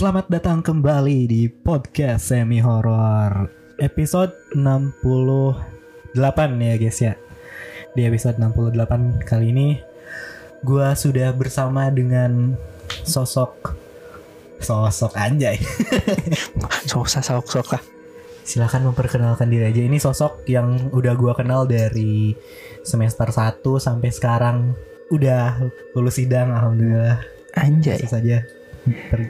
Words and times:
Selamat 0.00 0.32
datang 0.32 0.64
kembali 0.64 1.28
di 1.28 1.44
podcast 1.52 2.32
semi 2.32 2.56
horor 2.56 3.52
episode 3.76 4.32
68 4.56 6.16
ya 6.56 6.74
guys 6.80 6.98
ya. 7.04 7.12
Di 7.92 8.08
episode 8.08 8.40
68 8.40 9.20
kali 9.28 9.52
ini 9.52 9.76
gua 10.64 10.96
sudah 10.96 11.36
bersama 11.36 11.92
dengan 11.92 12.56
sosok 13.04 13.76
sosok 14.64 15.20
anjay. 15.20 15.60
Sosa 16.88 17.20
sok 17.20 17.60
sok 17.60 17.68
lah. 17.76 17.84
Silahkan 18.40 18.80
memperkenalkan 18.80 19.52
diri 19.52 19.68
aja. 19.68 19.84
Ini 19.84 20.00
sosok 20.00 20.48
yang 20.48 20.96
udah 20.96 21.12
gua 21.12 21.36
kenal 21.36 21.68
dari 21.68 22.32
semester 22.88 23.28
1 23.28 23.60
sampai 23.76 24.08
sekarang 24.08 24.72
udah 25.12 25.60
lulus 25.92 26.16
sidang 26.16 26.56
alhamdulillah. 26.56 27.20
Anjay. 27.52 28.00
Saja 28.08 28.59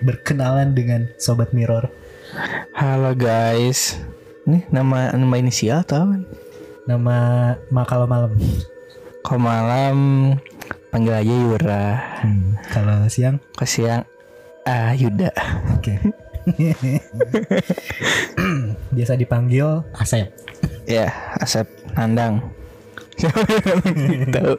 berkenalan 0.03 0.73
dengan 0.73 1.09
sobat 1.17 1.53
mirror. 1.53 1.89
Halo 2.75 3.13
guys. 3.13 3.99
Nih 4.49 4.65
nama 4.73 5.13
nama 5.13 5.35
inisial 5.37 5.83
atau 5.85 6.09
apa? 6.09 6.17
Nama 6.89 7.17
Ma 7.69 7.83
kalau 7.85 8.07
malam. 8.09 8.35
Kalau 9.21 9.41
malam 9.41 9.97
panggil 10.89 11.15
aja 11.15 11.35
Yura. 11.35 11.87
Hmm, 12.25 12.57
kalau 12.73 13.05
siang, 13.07 13.37
Kalau 13.55 13.69
siang 13.69 14.03
ah 14.65 14.97
Yuda. 14.97 15.31
oke. 15.77 15.95
Biasa 18.97 19.13
dipanggil 19.15 19.85
Asep. 19.93 20.33
Ya, 20.89 21.13
Asep 21.39 21.69
Nandang. 21.95 22.41
Tahu? 24.35 24.55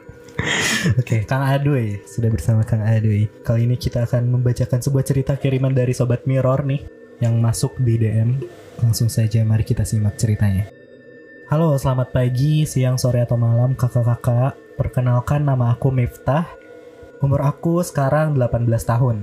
Oke, 0.97 1.21
Kang 1.29 1.45
Adoy 1.45 2.01
sudah 2.09 2.29
bersama 2.33 2.65
Kang 2.65 2.81
Adoy. 2.81 3.29
Kali 3.45 3.69
ini 3.69 3.77
kita 3.77 4.09
akan 4.09 4.33
membacakan 4.33 4.81
sebuah 4.81 5.05
cerita 5.05 5.37
kiriman 5.37 5.73
dari 5.73 5.93
sobat 5.93 6.25
Mirror 6.25 6.65
nih 6.65 6.81
yang 7.21 7.37
masuk 7.37 7.77
di 7.77 8.01
DM. 8.01 8.41
Langsung 8.81 9.05
saja 9.05 9.45
mari 9.45 9.61
kita 9.61 9.85
simak 9.85 10.17
ceritanya. 10.17 10.65
Halo, 11.53 11.77
selamat 11.77 12.15
pagi, 12.15 12.65
siang, 12.65 12.97
sore 12.97 13.21
atau 13.21 13.37
malam 13.37 13.77
kakak-kakak. 13.77 14.57
Perkenalkan 14.79 15.45
nama 15.45 15.77
aku 15.77 15.93
Miftah. 15.93 16.49
Umur 17.21 17.45
aku 17.45 17.85
sekarang 17.85 18.33
18 18.33 18.65
tahun. 18.81 19.21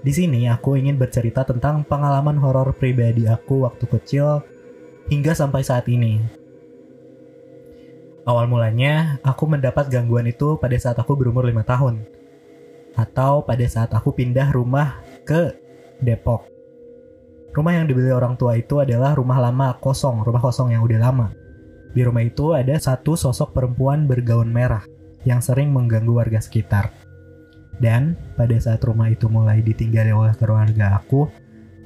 Di 0.00 0.12
sini 0.12 0.48
aku 0.48 0.80
ingin 0.80 0.96
bercerita 0.96 1.44
tentang 1.44 1.84
pengalaman 1.84 2.40
horor 2.40 2.72
pribadi 2.72 3.28
aku 3.28 3.68
waktu 3.68 3.84
kecil 3.84 4.40
hingga 5.12 5.36
sampai 5.36 5.60
saat 5.60 5.84
ini. 5.92 6.43
Awal 8.24 8.48
mulanya, 8.48 9.20
aku 9.20 9.44
mendapat 9.44 9.92
gangguan 9.92 10.24
itu 10.24 10.56
pada 10.56 10.72
saat 10.80 10.96
aku 10.96 11.12
berumur 11.12 11.44
5 11.44 11.60
tahun. 11.60 12.08
Atau 12.96 13.44
pada 13.44 13.68
saat 13.68 13.92
aku 13.92 14.16
pindah 14.16 14.48
rumah 14.48 15.04
ke 15.28 15.52
Depok. 16.00 16.48
Rumah 17.52 17.72
yang 17.76 17.84
dibeli 17.84 18.08
orang 18.08 18.40
tua 18.40 18.56
itu 18.56 18.80
adalah 18.80 19.12
rumah 19.12 19.44
lama 19.44 19.76
kosong, 19.76 20.24
rumah 20.24 20.40
kosong 20.40 20.72
yang 20.72 20.80
udah 20.80 21.04
lama. 21.04 21.28
Di 21.92 22.00
rumah 22.00 22.24
itu 22.24 22.56
ada 22.56 22.72
satu 22.80 23.12
sosok 23.12 23.52
perempuan 23.52 24.08
bergaun 24.08 24.48
merah 24.48 24.88
yang 25.28 25.44
sering 25.44 25.68
mengganggu 25.68 26.16
warga 26.16 26.40
sekitar. 26.40 26.96
Dan 27.76 28.16
pada 28.40 28.56
saat 28.56 28.80
rumah 28.88 29.12
itu 29.12 29.28
mulai 29.28 29.60
ditinggali 29.60 30.16
oleh 30.16 30.32
keluarga 30.40 30.96
aku, 30.96 31.28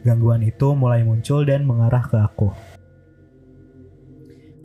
gangguan 0.06 0.46
itu 0.46 0.70
mulai 0.78 1.02
muncul 1.02 1.42
dan 1.42 1.66
mengarah 1.66 2.06
ke 2.06 2.14
aku. 2.14 2.54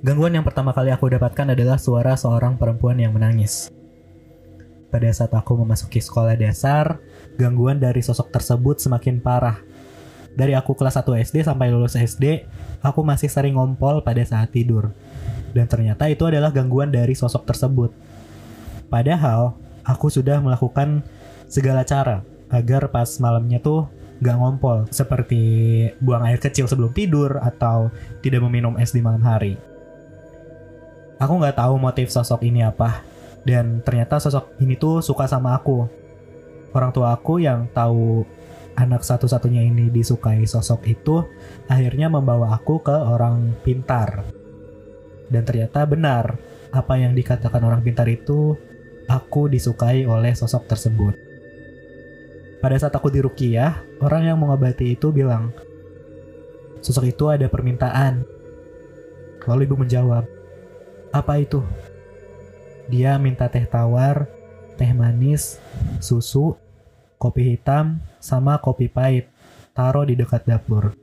Gangguan 0.04 0.36
yang 0.36 0.44
pertama 0.44 0.76
kali 0.76 0.92
aku 0.92 1.08
dapatkan 1.16 1.56
adalah 1.56 1.80
suara 1.80 2.20
seorang 2.20 2.60
perempuan 2.60 3.00
yang 3.00 3.16
menangis. 3.16 3.72
Pada 4.92 5.08
saat 5.16 5.32
aku 5.32 5.56
memasuki 5.56 6.04
sekolah 6.04 6.36
dasar, 6.36 7.00
gangguan 7.40 7.80
dari 7.80 8.04
sosok 8.04 8.28
tersebut 8.28 8.84
semakin 8.84 9.24
parah. 9.24 9.64
Dari 10.36 10.60
aku 10.60 10.76
kelas 10.76 11.00
1 11.00 11.08
SD 11.08 11.48
sampai 11.48 11.72
lulus 11.72 11.96
SD, 11.96 12.44
aku 12.84 13.00
masih 13.00 13.32
sering 13.32 13.56
ngompol 13.56 14.04
pada 14.04 14.20
saat 14.28 14.52
tidur. 14.52 14.92
Dan 15.56 15.72
ternyata 15.72 16.12
itu 16.12 16.28
adalah 16.28 16.52
gangguan 16.52 16.92
dari 16.92 17.16
sosok 17.16 17.48
tersebut. 17.48 17.96
Padahal, 18.92 19.56
aku 19.88 20.12
sudah 20.12 20.44
melakukan 20.44 21.00
segala 21.48 21.88
cara 21.88 22.28
agar 22.52 22.92
pas 22.92 23.08
malamnya 23.24 23.64
tuh 23.64 23.88
gak 24.20 24.36
ngompol. 24.36 24.84
Seperti 24.92 25.40
buang 26.04 26.28
air 26.28 26.44
kecil 26.44 26.68
sebelum 26.68 26.92
tidur 26.92 27.40
atau 27.40 27.88
tidak 28.20 28.44
meminum 28.44 28.76
es 28.76 28.92
di 28.92 29.00
malam 29.00 29.24
hari. 29.24 29.72
Aku 31.24 31.40
nggak 31.40 31.56
tahu 31.56 31.80
motif 31.80 32.12
sosok 32.12 32.44
ini 32.44 32.68
apa, 32.68 33.00
dan 33.48 33.80
ternyata 33.80 34.20
sosok 34.20 34.60
ini 34.60 34.76
tuh 34.76 35.00
suka 35.00 35.24
sama 35.24 35.56
aku. 35.56 35.88
Orang 36.76 36.92
tua 36.92 37.16
aku 37.16 37.40
yang 37.40 37.72
tahu 37.72 38.28
anak 38.76 39.08
satu-satunya 39.08 39.64
ini 39.64 39.88
disukai 39.88 40.44
sosok 40.44 40.84
itu, 40.84 41.24
akhirnya 41.72 42.12
membawa 42.12 42.60
aku 42.60 42.84
ke 42.84 42.92
orang 42.92 43.56
pintar. 43.64 44.28
Dan 45.32 45.48
ternyata 45.48 45.88
benar, 45.88 46.36
apa 46.76 47.00
yang 47.00 47.16
dikatakan 47.16 47.64
orang 47.64 47.80
pintar 47.80 48.04
itu, 48.12 48.60
aku 49.08 49.48
disukai 49.48 50.04
oleh 50.04 50.36
sosok 50.36 50.68
tersebut. 50.68 51.16
Pada 52.60 52.76
saat 52.76 52.92
aku 52.92 53.08
di 53.08 53.24
Rukiah, 53.24 53.80
orang 54.04 54.28
yang 54.28 54.44
mengobati 54.44 54.92
itu 55.00 55.08
bilang, 55.16 55.56
sosok 56.84 57.16
itu 57.16 57.32
ada 57.32 57.48
permintaan. 57.48 58.28
Lalu 59.48 59.72
ibu 59.72 59.80
menjawab, 59.80 60.26
apa 61.14 61.38
itu? 61.38 61.62
Dia 62.90 63.22
minta 63.22 63.46
teh 63.48 63.64
tawar, 63.70 64.26
teh 64.76 64.90
manis, 64.98 65.62
susu, 66.02 66.58
kopi 67.22 67.54
hitam, 67.54 68.02
sama 68.18 68.58
kopi 68.58 68.90
pahit. 68.90 69.30
Taruh 69.78 70.10
di 70.10 70.18
dekat 70.18 70.50
dapur. 70.50 70.98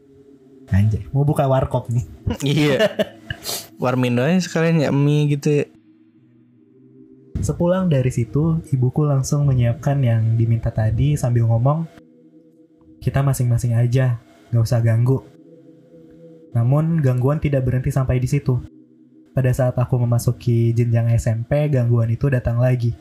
Anjay, 0.70 1.06
mau 1.14 1.22
buka 1.22 1.46
warkop 1.46 1.90
nih. 1.90 2.06
iya. 2.46 2.76
Warmindo 3.78 4.22
aja 4.22 4.38
sekalian 4.42 4.82
ya 4.82 4.90
mie 4.90 5.30
gitu 5.30 5.48
ya. 5.62 5.64
Sepulang 7.40 7.88
dari 7.88 8.12
situ, 8.12 8.60
ibuku 8.68 9.06
langsung 9.08 9.48
menyiapkan 9.48 9.96
yang 10.04 10.36
diminta 10.36 10.68
tadi 10.68 11.16
sambil 11.16 11.48
ngomong, 11.48 11.88
kita 13.00 13.24
masing-masing 13.24 13.72
aja, 13.72 14.20
gak 14.52 14.60
usah 14.60 14.84
ganggu. 14.84 15.24
Namun 16.52 17.00
gangguan 17.00 17.40
tidak 17.40 17.64
berhenti 17.64 17.88
sampai 17.88 18.20
di 18.20 18.28
situ. 18.28 18.60
Pada 19.30 19.54
saat 19.54 19.78
aku 19.78 19.94
memasuki 20.02 20.74
jenjang 20.74 21.06
SMP, 21.14 21.70
gangguan 21.70 22.10
itu 22.10 22.26
datang 22.26 22.58
lagi. 22.58 22.98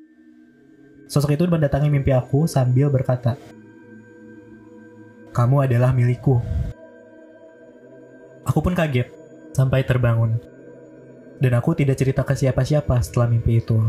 Sosok 1.10 1.34
itu 1.34 1.50
mendatangi 1.50 1.90
mimpi 1.90 2.14
aku 2.14 2.46
sambil 2.46 2.94
berkata, 2.94 3.34
"Kamu 5.34 5.66
adalah 5.66 5.90
milikku." 5.90 6.38
Aku 8.46 8.62
pun 8.62 8.78
kaget 8.78 9.10
sampai 9.58 9.82
terbangun. 9.82 10.38
Dan 11.40 11.56
aku 11.58 11.74
tidak 11.74 11.98
cerita 11.98 12.22
ke 12.22 12.38
siapa-siapa 12.38 13.00
setelah 13.02 13.32
mimpi 13.32 13.58
itu. 13.58 13.80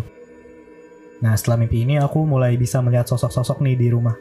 Nah, 1.21 1.37
setelah 1.37 1.61
mimpi 1.61 1.85
ini 1.85 2.01
aku 2.01 2.25
mulai 2.25 2.57
bisa 2.57 2.81
melihat 2.81 3.05
sosok-sosok 3.05 3.61
nih 3.61 3.77
di 3.77 3.89
rumah. 3.93 4.17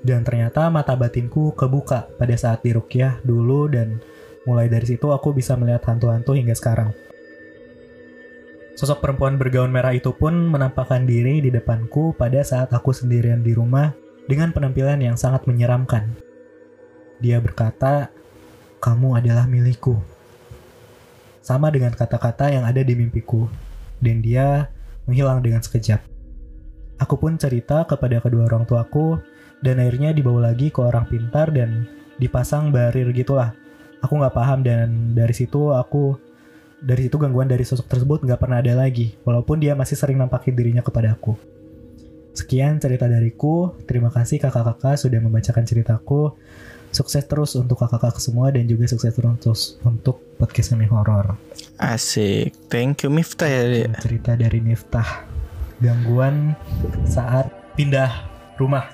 Dan 0.00 0.22
ternyata 0.22 0.70
mata 0.70 0.94
batinku 0.94 1.52
kebuka 1.58 2.06
pada 2.14 2.36
saat 2.38 2.62
di 2.62 2.70
Rukyah 2.70 3.26
dulu 3.26 3.66
dan 3.66 3.98
mulai 4.46 4.70
dari 4.70 4.86
situ 4.86 5.10
aku 5.10 5.34
bisa 5.34 5.58
melihat 5.58 5.82
hantu-hantu 5.88 6.36
hingga 6.36 6.54
sekarang. 6.54 7.09
Sosok 8.80 9.04
perempuan 9.04 9.36
bergaun 9.36 9.68
merah 9.68 9.92
itu 9.92 10.08
pun 10.16 10.32
menampakkan 10.32 11.04
diri 11.04 11.44
di 11.44 11.52
depanku 11.52 12.16
pada 12.16 12.40
saat 12.40 12.72
aku 12.72 12.96
sendirian 12.96 13.44
di 13.44 13.52
rumah 13.52 13.92
dengan 14.24 14.56
penampilan 14.56 15.04
yang 15.04 15.20
sangat 15.20 15.44
menyeramkan. 15.44 16.16
Dia 17.20 17.44
berkata, 17.44 18.08
"Kamu 18.80 19.20
adalah 19.20 19.44
milikku." 19.44 20.00
Sama 21.44 21.68
dengan 21.68 21.92
kata-kata 21.92 22.56
yang 22.56 22.64
ada 22.64 22.80
di 22.80 22.96
mimpiku, 22.96 23.52
dan 24.00 24.24
dia 24.24 24.72
menghilang 25.04 25.44
dengan 25.44 25.60
sekejap. 25.60 26.00
Aku 27.04 27.20
pun 27.20 27.36
cerita 27.36 27.84
kepada 27.84 28.24
kedua 28.24 28.48
orang 28.48 28.64
tuaku, 28.64 29.20
dan 29.60 29.76
akhirnya 29.76 30.16
dibawa 30.16 30.56
lagi 30.56 30.72
ke 30.72 30.80
orang 30.80 31.04
pintar 31.04 31.52
dan 31.52 31.84
dipasang 32.16 32.72
barir 32.72 33.12
gitulah. 33.12 33.52
Aku 34.00 34.16
nggak 34.16 34.32
paham 34.32 34.64
dan 34.64 35.12
dari 35.12 35.36
situ 35.36 35.68
aku 35.68 36.29
dari 36.80 37.06
situ 37.06 37.16
gangguan 37.20 37.48
dari 37.48 37.62
sosok 37.62 37.86
tersebut 37.86 38.18
nggak 38.24 38.40
pernah 38.40 38.64
ada 38.64 38.72
lagi, 38.72 39.12
walaupun 39.22 39.60
dia 39.60 39.76
masih 39.76 40.00
sering 40.00 40.16
nampakin 40.16 40.56
dirinya 40.56 40.80
kepada 40.80 41.12
aku. 41.12 41.36
Sekian 42.32 42.80
cerita 42.80 43.04
dariku, 43.04 43.76
terima 43.84 44.08
kasih 44.08 44.40
kakak-kakak 44.40 44.96
sudah 44.96 45.20
membacakan 45.20 45.64
ceritaku. 45.68 46.32
Sukses 46.90 47.22
terus 47.22 47.54
untuk 47.54 47.78
kakak-kakak 47.78 48.18
semua 48.18 48.50
dan 48.50 48.66
juga 48.66 48.88
sukses 48.90 49.14
terus 49.14 49.78
untuk 49.86 50.18
podcast 50.40 50.74
kami 50.74 50.90
horor. 50.90 51.38
Asik. 51.78 52.50
Thank 52.66 53.06
you 53.06 53.14
Miftah 53.14 53.46
ya. 53.46 53.86
Cerita 54.02 54.34
dari 54.34 54.58
Miftah. 54.58 55.22
Gangguan 55.78 56.58
saat 57.06 57.48
pindah 57.78 58.10
rumah 58.60 58.84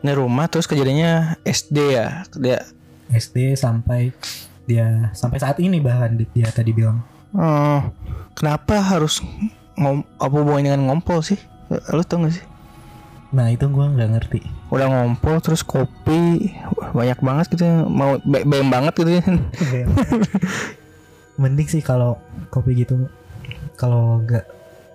Ini 0.00 0.14
rumah 0.14 0.46
terus 0.46 0.70
kejadiannya 0.70 1.42
SD 1.42 1.76
ya. 1.98 2.22
Dia 2.38 2.62
SD 3.10 3.58
sampai 3.58 4.14
dia 4.66 5.14
sampai 5.14 5.38
saat 5.38 5.56
ini 5.62 5.78
bahkan 5.78 6.18
dia 6.18 6.50
tadi 6.50 6.74
bilang 6.74 7.00
Oh, 7.36 7.80
kenapa 8.32 8.80
harus 8.80 9.20
ngom 9.76 10.00
apa 10.16 10.32
hubungannya 10.32 10.72
dengan 10.72 10.88
ngompol 10.88 11.20
sih? 11.20 11.36
Lu 11.68 12.00
tau 12.00 12.24
gak 12.24 12.32
sih? 12.32 12.46
Nah 13.34 13.52
itu 13.52 13.68
gue 13.68 13.84
nggak 13.84 14.10
ngerti. 14.16 14.40
Udah 14.72 14.88
ngompol 14.88 15.36
terus 15.44 15.60
kopi 15.60 16.54
banyak 16.96 17.18
banget 17.20 17.46
gitu 17.52 17.66
mau 17.84 18.16
be 18.24 18.40
bem 18.48 18.72
banget 18.72 18.96
gitu 18.96 19.20
ya. 19.20 19.24
Mending 21.36 21.68
sih 21.68 21.82
kalau 21.84 22.16
kopi 22.48 22.86
gitu. 22.86 23.04
Kalau 23.76 24.24
nggak 24.24 24.44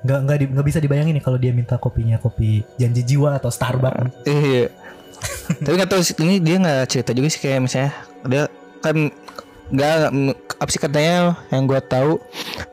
nggak 0.01 0.19
nggak 0.25 0.38
di- 0.41 0.50
bisa 0.65 0.81
dibayangin 0.81 1.13
nih 1.13 1.21
kalau 1.21 1.38
dia 1.38 1.53
minta 1.53 1.77
kopinya 1.77 2.17
kopi 2.17 2.65
janji 2.81 3.06
jiwa 3.06 3.38
atau 3.38 3.53
Starbucks. 3.53 4.25
Iya. 4.25 4.74
Tapi 5.62 5.74
nggak 5.77 5.91
tahu 5.94 6.01
sih 6.01 6.17
ini 6.25 6.41
dia 6.41 6.57
nggak 6.57 6.89
cerita 6.89 7.13
juga 7.13 7.29
sih 7.29 7.38
kayak 7.38 7.59
misalnya 7.62 7.91
dia 8.25 8.44
kan 8.81 9.13
nggak 9.71 9.97
apa 10.59 10.69
sih 10.69 10.81
katanya 10.83 11.39
yang 11.50 11.63
gue 11.65 11.79
tahu 11.79 12.19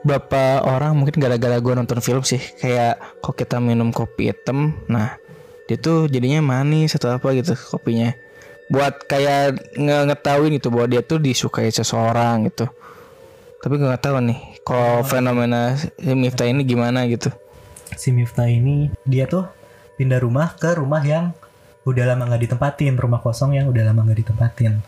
beberapa 0.03 0.67
orang 0.67 0.99
mungkin 0.99 1.17
gara-gara 1.23 1.57
gue 1.63 1.73
nonton 1.79 2.03
film 2.03 2.27
sih 2.27 2.43
kayak 2.59 3.23
kok 3.23 3.39
kita 3.39 3.63
minum 3.63 3.95
kopi 3.95 4.35
hitam 4.35 4.75
nah 4.91 5.17
dia 5.69 5.77
tuh 5.77 6.09
jadinya 6.09 6.41
manis 6.41 6.97
atau 6.97 7.13
apa 7.13 7.37
gitu 7.37 7.53
kopinya. 7.53 8.17
Buat 8.73 9.05
kayak 9.05 9.77
nge 9.77 9.97
ngetahuin 10.09 10.57
gitu 10.57 10.73
bahwa 10.73 10.89
dia 10.89 11.05
tuh 11.05 11.21
disukai 11.21 11.69
seseorang 11.69 12.49
gitu. 12.49 12.65
Tapi 13.61 13.77
gue 13.77 13.85
nggak 13.85 14.01
tahu 14.01 14.17
nih 14.25 14.41
kalau 14.65 15.05
fenomena 15.05 15.77
si 15.77 15.93
Miftah 16.17 16.49
ini 16.49 16.65
gimana 16.65 17.05
gitu. 17.05 17.29
Si 17.93 18.17
Miftah 18.17 18.49
ini 18.49 18.89
dia 19.05 19.29
tuh 19.29 19.45
pindah 20.01 20.25
rumah 20.25 20.57
ke 20.57 20.73
rumah 20.73 21.05
yang 21.05 21.37
udah 21.85 22.05
lama 22.17 22.33
nggak 22.33 22.49
ditempatin, 22.49 22.97
rumah 22.97 23.21
kosong 23.21 23.61
yang 23.61 23.69
udah 23.69 23.93
lama 23.93 24.09
nggak 24.09 24.25
ditempatin. 24.25 24.81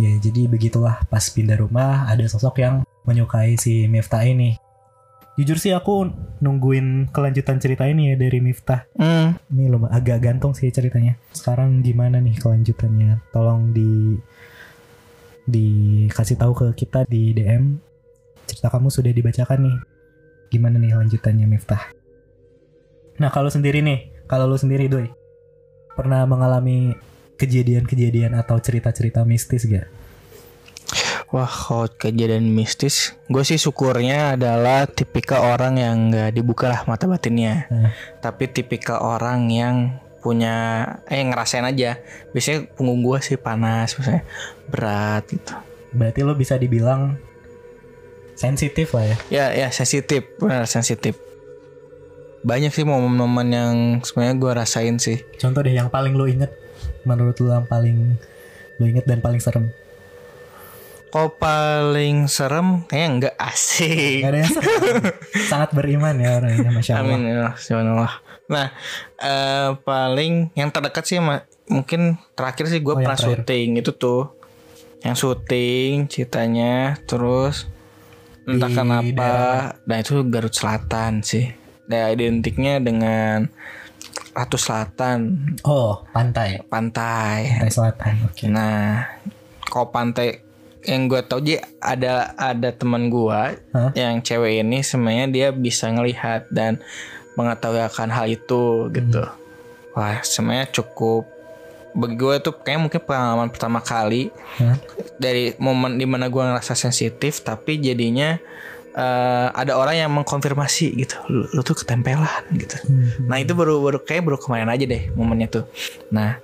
Ya 0.00 0.16
jadi 0.16 0.48
begitulah 0.48 1.04
pas 1.12 1.28
pindah 1.28 1.60
rumah 1.60 2.08
ada 2.08 2.24
sosok 2.24 2.64
yang 2.64 2.88
menyukai 3.04 3.60
si 3.60 3.84
Miftah 3.84 4.24
ini. 4.24 4.56
Jujur 5.36 5.60
sih 5.60 5.76
aku 5.76 6.08
nungguin 6.40 7.12
kelanjutan 7.12 7.60
cerita 7.60 7.84
ini 7.84 8.12
ya 8.12 8.16
dari 8.16 8.40
Miftah. 8.40 8.88
hmm. 8.96 9.52
Ini 9.52 9.68
lumayan 9.68 9.92
agak 9.92 10.24
gantung 10.24 10.56
sih 10.56 10.72
ceritanya. 10.72 11.20
Sekarang 11.36 11.84
gimana 11.84 12.16
nih 12.16 12.32
kelanjutannya? 12.40 13.20
Tolong 13.28 13.76
di 13.76 14.16
dikasih 15.44 16.40
tahu 16.40 16.52
ke 16.56 16.66
kita 16.80 17.04
di 17.04 17.36
DM. 17.36 17.76
Cerita 18.48 18.72
kamu 18.72 18.88
sudah 18.88 19.12
dibacakan 19.12 19.68
nih. 19.68 19.76
Gimana 20.48 20.80
nih 20.80 20.96
lanjutannya 20.96 21.44
Miftah? 21.44 21.92
Nah 23.20 23.28
kalau 23.28 23.52
sendiri 23.52 23.84
nih, 23.84 24.24
kalau 24.24 24.48
lu 24.48 24.56
sendiri 24.56 24.88
doi, 24.88 25.12
pernah 25.92 26.24
mengalami 26.24 26.96
kejadian-kejadian 27.40 28.36
atau 28.36 28.60
cerita-cerita 28.60 29.24
mistis 29.24 29.64
gak? 29.64 29.88
Wah, 31.30 31.46
kalau 31.46 31.86
kejadian 31.86 32.50
mistis, 32.50 33.14
gue 33.30 33.46
sih 33.46 33.54
syukurnya 33.54 34.34
adalah 34.34 34.90
tipikal 34.90 35.54
orang 35.54 35.78
yang 35.78 35.96
nggak 36.10 36.34
dibuka 36.34 36.66
lah 36.66 36.82
mata 36.90 37.06
batinnya. 37.06 37.70
Hmm. 37.70 37.94
Tapi 38.18 38.50
tipikal 38.50 38.98
orang 38.98 39.46
yang 39.46 39.94
punya, 40.18 40.82
eh 41.06 41.22
ngerasain 41.22 41.62
aja. 41.62 42.02
Biasanya 42.34 42.74
punggung 42.74 43.06
gue 43.06 43.22
sih 43.22 43.38
panas, 43.38 43.94
misalnya 43.94 44.26
berat 44.74 45.22
gitu. 45.30 45.54
Berarti 45.94 46.20
lo 46.26 46.34
bisa 46.34 46.58
dibilang 46.58 47.14
sensitif 48.34 48.90
lah 48.90 49.04
ya. 49.06 49.16
Ya, 49.30 49.46
ya 49.54 49.68
sensitif, 49.70 50.34
benar 50.34 50.66
sensitif. 50.66 51.14
Banyak 52.42 52.74
sih 52.74 52.82
momen-momen 52.82 53.48
yang 53.54 53.74
sebenarnya 54.02 54.34
gue 54.34 54.50
rasain 54.50 54.96
sih. 54.98 55.22
Contoh 55.38 55.62
deh 55.62 55.78
yang 55.78 55.94
paling 55.94 56.18
lo 56.18 56.26
inget, 56.26 56.50
menurut 57.02 57.36
lo 57.38 57.52
yang 57.52 57.66
paling 57.66 58.16
lo 58.76 58.84
inget 58.84 59.04
dan 59.04 59.20
paling 59.20 59.38
serem. 59.38 59.68
Kalau 61.10 61.34
paling 61.34 62.30
serem, 62.30 62.86
kayaknya 62.86 63.08
nggak 63.18 63.36
asik. 63.36 64.22
Gak 64.22 64.30
ada 64.30 64.38
yang. 64.38 64.52
Sangat 65.50 65.70
beriman 65.74 66.14
ya 66.16 66.38
orangnya, 66.38 66.70
masya 66.70 66.92
Allah. 66.94 67.02
Amin 67.02 67.20
ya 67.26 67.34
Allah. 67.90 68.12
Nah, 68.46 68.66
eh, 69.18 69.70
paling 69.82 70.32
yang 70.54 70.70
terdekat 70.70 71.02
sih 71.02 71.18
ma- 71.18 71.42
mungkin 71.66 72.14
terakhir 72.34 72.66
sih 72.66 72.78
gue 72.78 72.94
Oh, 72.94 72.98
pernah 72.98 73.18
terakhir. 73.18 73.42
syuting 73.42 73.82
itu 73.82 73.90
tuh, 73.90 74.30
yang 75.02 75.14
syuting 75.14 76.06
ceritanya, 76.06 76.94
terus 77.04 77.66
entah 78.46 78.66
Di 78.66 78.74
kenapa, 78.74 79.10
daerah 79.10 79.62
nah 79.82 79.96
itu 79.98 80.14
Garut 80.26 80.54
Selatan 80.54 81.22
sih. 81.22 81.50
Nah, 81.86 82.06
identiknya 82.06 82.78
dengan 82.78 83.50
Ratu 84.30 84.54
Selatan, 84.54 85.34
Oh, 85.62 86.06
pantai. 86.10 86.62
pantai. 86.64 87.50
Pantai 87.58 87.70
selatan. 87.70 88.12
Oke. 88.24 88.46
Nah, 88.46 89.02
kalau 89.66 89.90
pantai 89.90 90.38
yang 90.80 91.06
gue 91.06 91.20
tau 91.20 91.38
Ji 91.38 91.60
ada 91.76 92.32
ada 92.34 92.72
teman 92.72 93.12
gue 93.12 93.40
yang 93.92 94.22
cewek 94.22 94.64
ini 94.64 94.80
sebenarnya 94.80 95.26
dia 95.28 95.48
bisa 95.50 95.92
ngelihat 95.92 96.48
dan 96.48 96.80
mengetahui 97.34 97.84
akan 97.84 98.08
hal 98.08 98.26
itu 98.26 98.88
gitu. 98.88 99.20
Wah, 99.92 100.22
sebenarnya 100.22 100.70
cukup 100.70 101.26
bagi 101.90 102.16
gue 102.16 102.38
tuh 102.38 102.54
kayak 102.54 102.80
mungkin 102.80 103.02
pengalaman 103.02 103.50
pertama 103.50 103.82
kali 103.82 104.30
Hah? 104.56 104.78
dari 105.18 105.58
momen 105.58 105.98
di 105.98 106.06
mana 106.06 106.30
gue 106.30 106.38
ngerasa 106.38 106.78
sensitif 106.78 107.42
tapi 107.42 107.82
jadinya 107.82 108.38
eh, 108.94 109.48
ada 109.54 109.78
orang 109.78 109.96
yang 109.96 110.10
mengkonfirmasi 110.10 110.86
gitu 110.98 111.16
lu, 111.30 111.46
lu 111.50 111.60
tuh 111.62 111.78
ketempelan 111.78 112.46
gitu 112.54 112.76
Hmm. 112.80 113.28
Nah 113.28 113.36
itu 113.38 113.52
baru 113.52 113.82
baru 113.82 113.98
kayak 114.02 114.24
baru 114.24 114.38
kemarin 114.40 114.70
aja 114.72 114.84
deh 114.88 115.12
momennya 115.12 115.48
tuh. 115.52 115.64
Nah 116.10 116.40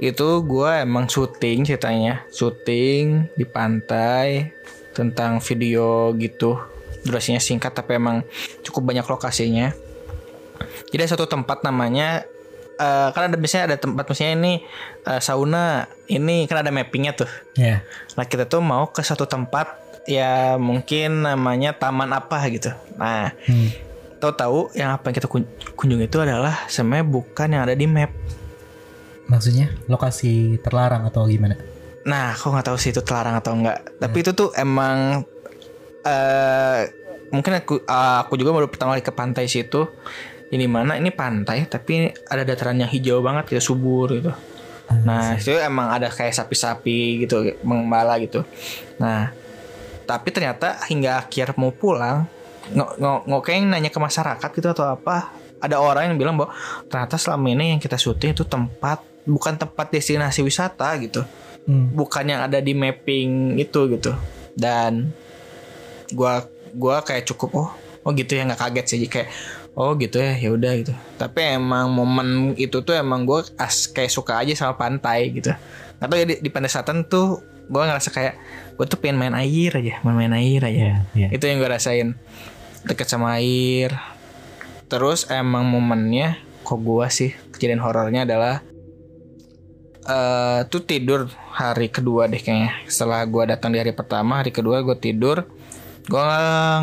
itu 0.00 0.28
gue 0.42 0.70
emang 0.80 1.06
syuting 1.06 1.68
ceritanya, 1.68 2.24
syuting 2.32 3.28
di 3.36 3.44
pantai 3.44 4.50
tentang 4.96 5.38
video 5.44 6.10
gitu. 6.16 6.56
Durasinya 7.04 7.38
singkat 7.40 7.76
tapi 7.76 8.00
emang 8.00 8.24
cukup 8.64 8.92
banyak 8.92 9.04
lokasinya. 9.06 9.76
Jadi 10.90 11.00
ada 11.04 11.12
satu 11.16 11.28
tempat 11.28 11.62
namanya 11.62 12.24
eh 12.80 13.08
kan 13.12 13.28
ada 13.28 13.36
biasanya 13.36 13.64
ada 13.72 13.76
tempat 13.76 14.08
misalnya 14.08 14.34
ini 14.40 14.52
eh, 15.04 15.20
sauna, 15.20 15.84
ini 16.08 16.48
kan 16.48 16.64
ada 16.64 16.72
mappingnya 16.72 17.12
tuh. 17.12 17.30
Ya. 17.56 17.84
Nah 18.16 18.24
kita 18.24 18.48
tuh 18.48 18.64
mau 18.64 18.88
ke 18.88 19.04
satu 19.04 19.28
tempat 19.28 19.79
ya 20.04 20.56
mungkin 20.56 21.24
namanya 21.24 21.76
taman 21.76 22.10
apa 22.12 22.40
gitu. 22.48 22.72
Nah 22.96 23.32
Hmm. 23.44 23.68
tahu-tahu 24.20 24.76
yang 24.76 24.92
apa 24.92 25.08
yang 25.08 25.16
kita 25.16 25.28
kun- 25.28 25.48
kunjungi 25.74 26.06
itu 26.06 26.18
adalah 26.20 26.68
sebenarnya 26.68 27.06
bukan 27.08 27.48
yang 27.52 27.62
ada 27.64 27.72
di 27.72 27.88
map. 27.88 28.12
Maksudnya 29.30 29.70
lokasi 29.86 30.58
terlarang 30.60 31.06
atau 31.06 31.24
gimana? 31.24 31.54
Nah, 32.00 32.32
aku 32.34 32.50
nggak 32.50 32.66
tahu 32.66 32.78
sih 32.80 32.90
itu 32.90 33.04
terlarang 33.04 33.38
atau 33.38 33.54
enggak. 33.54 34.00
Tapi 34.00 34.16
itu 34.20 34.32
tuh 34.32 34.50
emang 34.56 35.22
eh 36.02 36.80
mungkin 37.30 37.60
aku 37.60 37.84
aku 37.86 38.34
juga 38.34 38.50
baru 38.56 38.66
pertama 38.66 38.96
kali 38.96 39.04
ke 39.04 39.12
pantai 39.14 39.46
situ. 39.46 39.86
Ini 40.50 40.66
mana 40.66 40.98
ini 40.98 41.14
pantai 41.14 41.70
tapi 41.70 42.10
ada 42.26 42.42
dataran 42.42 42.74
yang 42.82 42.90
hijau 42.90 43.22
banget 43.22 43.54
gitu 43.54 43.72
subur 43.72 44.10
gitu. 44.18 44.34
Nah, 45.06 45.38
itu 45.38 45.54
emang 45.54 45.94
ada 45.94 46.10
kayak 46.10 46.34
sapi-sapi 46.34 47.22
gitu 47.22 47.54
mengembala 47.62 48.18
gitu. 48.18 48.42
Nah, 48.98 49.30
tapi 50.10 50.34
ternyata 50.34 50.82
hingga 50.90 51.22
akhir 51.22 51.54
mau 51.54 51.70
pulang 51.70 52.26
kayak 53.46 53.62
nanya 53.62 53.94
ke 53.94 54.02
masyarakat 54.02 54.50
gitu 54.50 54.68
atau 54.74 54.90
apa 54.90 55.30
ada 55.62 55.78
orang 55.78 56.10
yang 56.10 56.18
bilang 56.18 56.34
bahwa 56.34 56.50
ternyata 56.90 57.14
selama 57.14 57.46
ini 57.54 57.76
yang 57.76 57.80
kita 57.80 57.94
syuting 57.94 58.34
itu 58.34 58.42
tempat 58.42 59.04
bukan 59.22 59.54
tempat 59.54 59.86
destinasi 59.94 60.42
wisata 60.42 60.90
gitu. 60.98 61.22
Hmm. 61.68 61.92
bukan 61.92 62.24
yang 62.24 62.40
ada 62.48 62.58
di 62.58 62.72
mapping 62.72 63.60
itu 63.60 63.80
gitu. 63.92 64.16
Dan 64.56 65.12
gua 66.16 66.42
gua 66.72 67.04
kayak 67.04 67.28
cukup 67.28 67.50
oh 67.52 67.70
oh 68.02 68.10
gitu 68.16 68.32
ya 68.34 68.48
nggak 68.48 68.58
kaget 68.58 68.86
sih. 68.88 68.98
Kayak 69.06 69.28
oh 69.76 69.92
gitu 70.00 70.16
ya 70.18 70.40
ya 70.40 70.50
udah 70.56 70.72
gitu. 70.80 70.96
Tapi 71.20 71.60
emang 71.60 71.92
momen 71.92 72.56
itu 72.56 72.80
tuh 72.80 72.96
emang 72.96 73.28
gua 73.28 73.44
as 73.60 73.86
kayak 73.92 74.08
suka 74.08 74.40
aja 74.40 74.56
sama 74.56 74.80
pantai 74.80 75.36
gitu. 75.36 75.52
Atau 76.00 76.16
ya 76.16 76.24
di, 76.24 76.40
di 76.40 76.48
pantai 76.48 76.72
selatan 76.72 77.04
tuh 77.04 77.44
gua 77.70 77.86
ngerasa 77.86 78.10
kayak 78.10 78.34
gua 78.74 78.84
tuh 78.90 78.98
pengen 78.98 79.22
main 79.22 79.34
air 79.38 79.70
aja 79.78 80.02
main 80.02 80.16
main 80.18 80.34
air 80.34 80.60
aja. 80.66 80.82
Iya, 80.82 80.96
iya. 81.14 81.28
itu 81.30 81.46
yang 81.46 81.62
gue 81.62 81.70
rasain. 81.70 82.18
Deket 82.82 83.06
sama 83.06 83.38
air. 83.38 83.94
Terus 84.90 85.30
emang 85.30 85.62
momennya 85.70 86.42
kok 86.66 86.82
gua 86.82 87.06
sih 87.06 87.30
kejadian 87.54 87.78
horornya 87.80 88.26
adalah 88.26 88.66
eh 90.00 90.60
tuh 90.66 90.82
tidur 90.82 91.30
hari 91.54 91.94
kedua 91.94 92.26
deh 92.26 92.42
kayaknya. 92.42 92.74
Setelah 92.90 93.22
gua 93.30 93.46
datang 93.46 93.70
di 93.70 93.78
hari 93.78 93.94
pertama 93.94 94.42
hari 94.42 94.50
kedua 94.50 94.82
gue 94.82 94.98
tidur 94.98 95.46
gua 96.10 96.26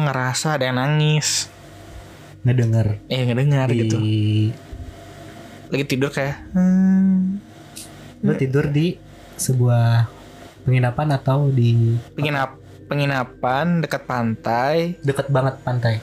ngerasa 0.07 0.55
ada 0.55 0.71
yang 0.71 0.79
nangis. 0.79 1.51
Ngedenger. 2.47 3.03
Eh 3.11 3.27
ngedengar 3.27 3.67
di 3.67 3.77
gitu. 3.83 3.97
Lagi 5.67 5.83
tidur 5.83 6.15
kayak 6.15 6.47
hmm, 6.55 7.43
lo 8.23 8.33
tidur 8.39 8.71
di 8.71 8.95
sebuah 9.35 10.16
penginapan 10.67 11.15
atau 11.15 11.47
di 11.47 11.95
penginap 12.11 12.59
penginapan 12.91 13.79
dekat 13.79 14.03
pantai. 14.03 14.99
Deket 14.99 15.31
banget 15.31 15.55
pantai. 15.63 15.95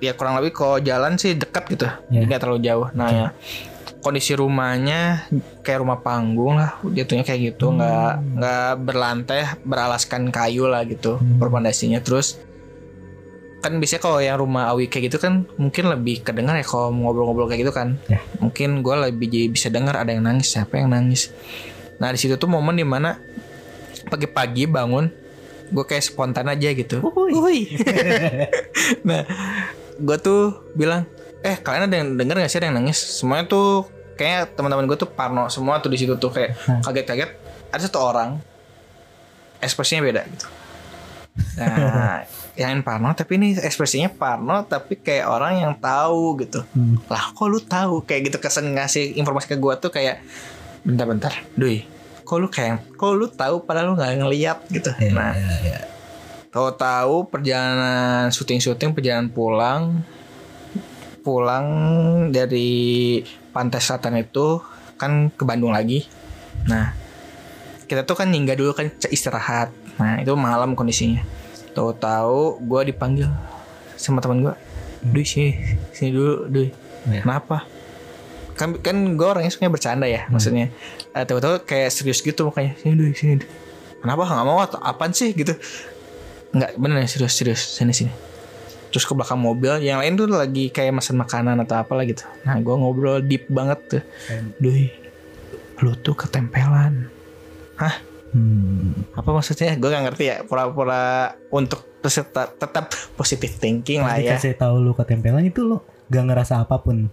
ya 0.00 0.16
kurang 0.16 0.40
lebih 0.40 0.56
kalau 0.56 0.80
jalan 0.80 1.14
sih 1.14 1.36
dekat 1.36 1.68
gitu. 1.70 1.84
Ya. 2.08 2.24
nggak 2.24 2.40
terlalu 2.40 2.60
jauh. 2.64 2.88
Nah 2.90 3.08
ya. 3.12 3.26
Kondisi 4.00 4.32
rumahnya 4.32 5.28
kayak 5.60 5.84
rumah 5.84 6.00
panggung 6.00 6.56
lah. 6.56 6.80
Jatuhnya 6.82 7.20
kayak 7.20 7.54
gitu. 7.54 7.68
Nggak 7.70 8.12
nggak 8.34 8.70
berlantai 8.80 9.60
beralaskan 9.60 10.32
kayu 10.32 10.66
lah 10.66 10.88
gitu 10.88 11.20
Hmm. 11.20 11.36
berpondasinya. 11.36 12.00
Terus 12.00 12.40
kan 13.60 13.76
biasanya 13.76 14.00
kalau 14.00 14.24
yang 14.24 14.40
rumah 14.40 14.72
awi 14.72 14.88
kayak 14.88 15.12
gitu 15.12 15.20
kan 15.20 15.44
mungkin 15.60 15.92
lebih 15.92 16.24
kedengar 16.24 16.56
ya 16.56 16.64
kalau 16.64 16.88
ngobrol-ngobrol 16.96 17.44
kayak 17.44 17.68
gitu 17.68 17.76
kan. 17.76 18.00
Ya. 18.08 18.24
mungkin 18.40 18.80
gue 18.80 18.94
lebih 19.04 19.28
jadi 19.28 19.46
bisa 19.52 19.68
dengar 19.68 20.00
ada 20.00 20.16
yang 20.16 20.24
nangis 20.24 20.48
siapa 20.48 20.80
yang 20.80 20.88
nangis. 20.88 21.28
Nah 22.00 22.08
di 22.08 22.16
situ 22.16 22.40
tuh 22.40 22.48
momen 22.48 22.80
di 22.80 22.88
mana 22.88 23.20
pagi-pagi 24.10 24.66
bangun 24.66 25.08
gue 25.70 25.84
kayak 25.86 26.02
spontan 26.02 26.50
aja 26.50 26.68
gitu. 26.74 26.98
Uhuy. 26.98 27.30
Uhuy. 27.30 27.60
nah 29.08 29.22
gue 29.96 30.16
tuh 30.18 30.66
bilang 30.74 31.06
eh 31.40 31.56
kalian 31.56 31.88
ada 31.88 31.96
yang 32.02 32.08
denger 32.18 32.36
gak 32.42 32.50
sih 32.50 32.58
ada 32.58 32.68
yang 32.68 32.82
nangis? 32.82 32.98
Semuanya 32.98 33.46
tuh 33.46 33.86
kayak 34.18 34.58
teman-teman 34.58 34.84
gue 34.90 34.98
tuh 34.98 35.08
parno 35.08 35.48
semua 35.48 35.78
tuh 35.80 35.88
di 35.88 35.98
situ 36.02 36.18
tuh 36.18 36.34
kayak 36.34 36.58
kaget-kaget. 36.84 37.30
Ada 37.70 37.86
satu 37.86 38.02
orang 38.02 38.42
ekspresinya 39.62 40.02
beda 40.02 40.22
gitu. 40.26 40.46
Nah 41.56 42.26
yang 42.60 42.82
parno 42.82 43.14
tapi 43.14 43.38
ini 43.38 43.54
ekspresinya 43.56 44.10
parno 44.10 44.66
tapi 44.66 44.98
kayak 44.98 45.30
orang 45.30 45.62
yang 45.62 45.72
tahu 45.78 46.34
gitu. 46.42 46.66
Hmm. 46.74 46.98
lah 47.06 47.30
kok 47.30 47.46
lu 47.46 47.62
tahu? 47.62 48.02
Kayak 48.02 48.34
gitu 48.34 48.36
kesan 48.42 48.74
ngasih 48.74 49.14
informasi 49.16 49.54
ke 49.54 49.56
gue 49.56 49.74
tuh 49.78 49.94
kayak 49.94 50.18
bentar-bentar 50.82 51.46
doi 51.54 51.99
kok 52.30 52.38
lu 52.38 52.46
kayak 52.46 52.94
kok 52.94 53.10
lu 53.10 53.26
tahu 53.26 53.66
padahal 53.66 53.90
lu 53.90 53.94
nggak 53.98 54.22
ngeliat 54.22 54.58
gitu. 54.70 54.94
Ya, 55.02 55.10
nah 55.10 55.34
ya, 55.34 55.50
ya. 55.66 55.80
tahu-tahu 56.54 57.26
perjalanan 57.26 58.30
syuting-syuting 58.30 58.94
perjalanan 58.94 59.26
pulang 59.34 60.06
pulang 61.26 61.66
dari 62.30 63.18
pantai 63.50 63.82
selatan 63.82 64.22
itu 64.22 64.62
kan 64.94 65.34
ke 65.34 65.42
Bandung 65.42 65.74
lagi. 65.74 66.06
Nah 66.70 66.94
kita 67.90 68.06
tuh 68.06 68.14
kan 68.14 68.30
nyingga 68.30 68.54
dulu 68.54 68.78
kan 68.78 68.94
istirahat. 69.10 69.74
Nah 69.98 70.22
itu 70.22 70.30
malam 70.38 70.78
kondisinya. 70.78 71.26
Tahu-tahu 71.74 72.62
gue 72.62 72.94
dipanggil 72.94 73.26
sama 73.98 74.22
teman 74.22 74.46
gue 74.46 74.54
Duh 75.02 75.26
sini 75.26 75.58
sini 75.90 76.14
dulu 76.14 76.46
Duh 76.46 76.70
Ya. 77.00 77.24
kenapa? 77.24 77.64
Kan 78.60 78.76
kan 78.84 79.16
gue 79.16 79.24
orangnya 79.24 79.48
suka 79.48 79.72
bercanda 79.72 80.04
ya 80.04 80.28
maksudnya 80.28 80.68
Eh, 81.10 81.24
tahu-tahu 81.26 81.66
kayak 81.66 81.90
serius 81.90 82.22
gitu 82.22 82.46
makanya. 82.46 82.78
Sini 82.78 82.94
dulu 82.94 83.10
sini 83.14 83.34
dulu. 83.42 83.50
kenapa? 84.00 84.22
Nggak 84.24 84.46
mau 84.46 84.58
atau 84.62 84.78
apaan 84.78 85.10
sih? 85.10 85.34
Gitu. 85.34 85.52
Nggak 86.54 86.70
bener 86.78 87.04
serius 87.10 87.34
serius. 87.34 87.62
Sini 87.62 87.90
sini. 87.90 88.12
Terus 88.90 89.06
ke 89.06 89.12
belakang 89.14 89.38
mobil 89.38 89.78
yang 89.82 90.02
lain 90.02 90.18
tuh 90.18 90.26
lagi 90.30 90.70
kayak 90.70 90.98
masan 90.98 91.18
makanan 91.18 91.58
atau 91.62 91.78
apalah 91.78 92.02
gitu. 92.06 92.26
Nah 92.42 92.58
gue 92.58 92.74
ngobrol 92.74 93.22
deep 93.22 93.46
banget 93.50 93.78
tuh. 93.86 94.02
Duh 94.58 94.74
lu 95.80 95.96
tuh 95.98 96.14
ketempelan. 96.14 97.08
Hah? 97.80 97.96
Hmm. 98.30 98.94
apa 99.10 99.26
maksudnya? 99.34 99.74
Gue 99.74 99.90
nggak 99.90 100.04
ngerti 100.10 100.24
ya. 100.30 100.36
Pura-pura 100.46 101.34
untuk 101.50 101.82
tetap, 101.98 102.54
tetap 102.54 102.94
positive 103.18 103.50
thinking 103.58 104.06
lah 104.06 104.22
ya. 104.22 104.38
Dikasih 104.38 104.54
tahu 104.54 104.78
lu 104.78 104.92
ketempelan 104.94 105.42
itu 105.42 105.66
lo 105.66 105.82
gak 106.10 106.24
ngerasa 106.26 106.62
apa 106.62 106.78
pun. 106.82 107.10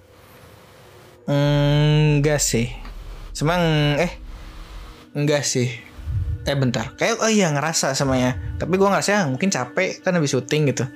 enggak 1.28 2.40
sih 2.40 2.72
Semang 3.38 3.62
eh 4.02 4.18
enggak 5.14 5.46
sih. 5.46 5.70
Eh 6.42 6.58
bentar. 6.58 6.98
Kayak 6.98 7.22
oh 7.22 7.30
iya 7.30 7.54
ngerasa 7.54 7.94
semuanya 7.94 8.34
tapi 8.58 8.82
gue 8.82 8.90
ngerasa 8.90 9.10
"Ah, 9.14 9.26
mungkin 9.30 9.54
capek 9.54 10.02
kan 10.02 10.18
habis 10.18 10.34
syuting 10.34 10.74
gitu. 10.74 10.90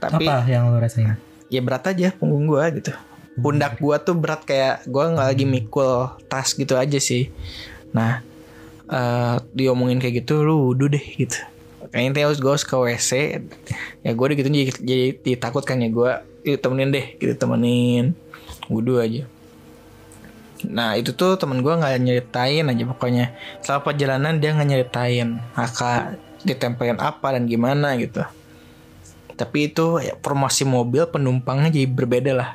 Tapi 0.00 0.24
Apa 0.24 0.48
yang 0.48 0.72
lu 0.72 0.80
rasain? 0.80 1.20
ya 1.52 1.60
berat 1.60 1.84
aja 1.92 2.08
punggung 2.16 2.48
gue 2.48 2.80
gitu. 2.80 2.96
Pundak 3.36 3.76
gue 3.76 3.96
tuh 4.00 4.16
berat 4.16 4.48
kayak 4.48 4.88
gue 4.88 5.04
nggak 5.12 5.28
lagi 5.28 5.44
mikul 5.44 6.08
tas 6.32 6.56
gitu 6.56 6.72
aja 6.80 6.96
sih. 6.96 7.28
Nah 7.92 8.24
eh 8.88 9.36
diomongin 9.52 10.00
kayak 10.00 10.24
gitu 10.24 10.40
lu 10.40 10.72
wudhu 10.72 10.88
deh 10.88 11.04
gitu. 11.20 11.36
Kayaknya 11.92 12.32
harus 12.32 12.40
gue 12.40 12.48
harus 12.48 12.64
ke 12.64 12.76
WC 12.80 13.10
ya 14.08 14.10
gue 14.16 14.26
gitu 14.40 14.48
jadi, 14.48 14.72
jadi 14.72 15.06
ditakutkan 15.20 15.84
ya 15.84 15.92
gue 15.92 16.10
temenin 16.56 16.88
deh 16.96 17.06
gitu 17.20 17.36
temenin. 17.36 18.16
Wudhu 18.72 19.04
aja 19.04 19.28
Nah 20.66 20.98
itu 20.98 21.14
tuh 21.14 21.38
temen 21.38 21.62
gue 21.62 21.70
nggak 21.70 22.02
nyeritain 22.02 22.66
aja 22.66 22.84
pokoknya. 22.88 23.30
Selama 23.62 23.80
perjalanan 23.86 24.34
dia 24.42 24.50
nggak 24.56 24.68
nyeritain 24.68 25.38
Aka 25.54 26.18
ditempelin 26.42 26.98
apa 26.98 27.34
dan 27.34 27.46
gimana 27.46 27.94
gitu. 28.00 28.22
Tapi 29.38 29.70
itu 29.70 30.02
ya, 30.02 30.18
promosi 30.18 30.66
mobil 30.66 31.06
penumpangnya 31.06 31.70
jadi 31.70 31.86
berbeda 31.86 32.32
lah. 32.34 32.50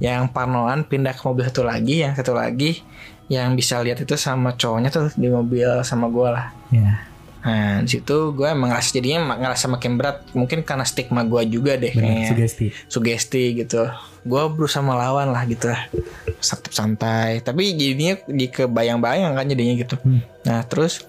Yang 0.00 0.32
parnoan 0.32 0.88
pindah 0.88 1.14
ke 1.14 1.22
mobil 1.22 1.46
satu 1.46 1.62
lagi 1.62 2.02
Yang 2.02 2.24
satu 2.24 2.34
lagi 2.34 2.82
yang 3.30 3.54
bisa 3.56 3.80
lihat 3.80 4.02
itu 4.02 4.12
sama 4.18 4.52
cowoknya 4.58 4.90
tuh 4.92 5.08
di 5.16 5.28
mobil 5.32 5.80
sama 5.84 6.12
gue 6.12 6.28
lah. 6.28 6.52
Ya. 6.68 7.11
Nah 7.42 7.82
di 7.82 7.90
situ 7.90 8.30
gue 8.38 8.46
emang 8.46 8.70
ngerasa 8.70 8.90
jadinya 8.94 9.34
ngerasa 9.34 9.66
makin 9.66 9.98
berat. 9.98 10.22
Mungkin 10.30 10.62
karena 10.62 10.86
stigma 10.86 11.26
gue 11.26 11.42
juga 11.50 11.74
deh. 11.74 11.90
Kayaknya 11.90 12.28
sugesti. 12.30 12.66
sugesti 12.86 13.44
gitu. 13.58 13.90
Gue 14.22 14.42
berusaha 14.46 14.82
melawan 14.82 15.34
lah 15.34 15.42
gitu. 15.50 15.66
Lah 15.66 15.90
tetap 16.38 16.70
santai. 16.70 17.42
Tapi 17.42 17.74
jadinya 17.74 18.14
di 18.30 18.46
kebayang-bayang 18.46 19.34
kan 19.34 19.46
jadinya 19.50 19.74
gitu. 19.74 19.98
Hmm. 20.02 20.22
nah 20.42 20.62
terus 20.66 21.06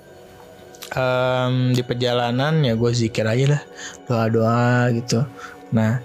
em, 0.93 1.73
di 1.73 1.81
perjalanan 1.81 2.61
ya 2.65 2.73
gue 2.73 2.89
zikir 2.89 3.29
aja 3.29 3.57
lah. 3.57 3.61
Doa-doa 4.09 4.89
gitu. 4.97 5.21
Nah 5.69 6.01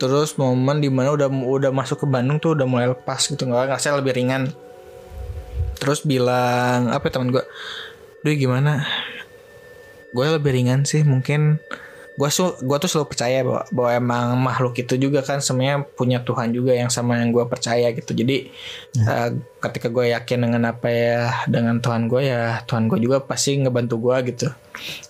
terus 0.00 0.38
momen 0.40 0.80
di 0.80 0.88
mana 0.88 1.12
udah 1.12 1.28
udah 1.28 1.70
masuk 1.74 2.00
ke 2.00 2.06
Bandung 2.08 2.38
tuh 2.38 2.54
udah 2.54 2.66
mulai 2.70 2.86
lepas 2.86 3.26
gitu. 3.26 3.42
Nggak 3.42 3.74
ngerasa 3.74 3.98
lebih 3.98 4.14
ringan. 4.14 4.54
Terus 5.82 6.06
bilang 6.06 6.94
apa 6.94 7.10
ya 7.10 7.18
teman 7.18 7.34
gue 7.34 7.42
Duh 8.20 8.36
gimana? 8.36 8.84
Gue 10.12 10.26
lebih 10.28 10.52
ringan 10.52 10.84
sih 10.84 11.00
mungkin 11.06 11.56
gue 12.20 12.28
su 12.28 12.52
gue 12.60 12.76
tuh 12.76 12.90
selalu 12.90 13.16
percaya 13.16 13.40
bahwa, 13.40 13.62
bahwa 13.72 13.90
emang 13.96 14.26
makhluk 14.36 14.76
itu 14.76 15.00
juga 15.00 15.24
kan 15.24 15.40
semuanya 15.40 15.80
punya 15.96 16.20
Tuhan 16.20 16.52
juga 16.52 16.76
yang 16.76 16.92
sama 16.92 17.16
yang 17.16 17.32
gue 17.32 17.40
percaya 17.48 17.88
gitu. 17.96 18.12
Jadi 18.12 18.52
eh, 19.00 19.28
ketika 19.64 19.88
gue 19.88 20.12
yakin 20.12 20.38
dengan 20.44 20.68
apa 20.68 20.88
ya 20.92 21.32
dengan 21.48 21.80
Tuhan 21.80 22.12
gue 22.12 22.28
ya 22.28 22.60
Tuhan 22.68 22.92
gue 22.92 23.00
juga 23.00 23.24
pasti 23.24 23.56
ngebantu 23.56 23.96
gue 23.96 24.16
gitu. 24.36 24.48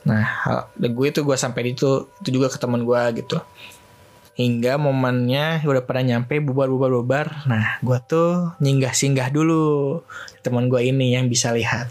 Nah 0.07 0.23
hal, 0.23 0.59
gue 0.79 1.07
itu 1.11 1.26
gue 1.26 1.35
sampai 1.35 1.75
itu 1.75 2.07
itu 2.23 2.29
juga 2.31 2.47
ke 2.47 2.62
teman 2.62 2.87
gue 2.87 3.02
gitu. 3.19 3.43
Hingga 4.38 4.79
momennya 4.79 5.67
udah 5.67 5.83
pada 5.83 6.07
nyampe 6.07 6.38
bubar 6.38 6.71
bubar 6.71 6.95
bubar. 6.95 7.26
Nah 7.50 7.83
gue 7.83 7.99
tuh 8.07 8.55
nyinggah 8.62 8.95
singgah 8.95 9.35
dulu 9.35 9.99
teman 10.47 10.71
gue 10.71 10.79
ini 10.79 11.19
yang 11.19 11.26
bisa 11.26 11.50
lihat 11.50 11.90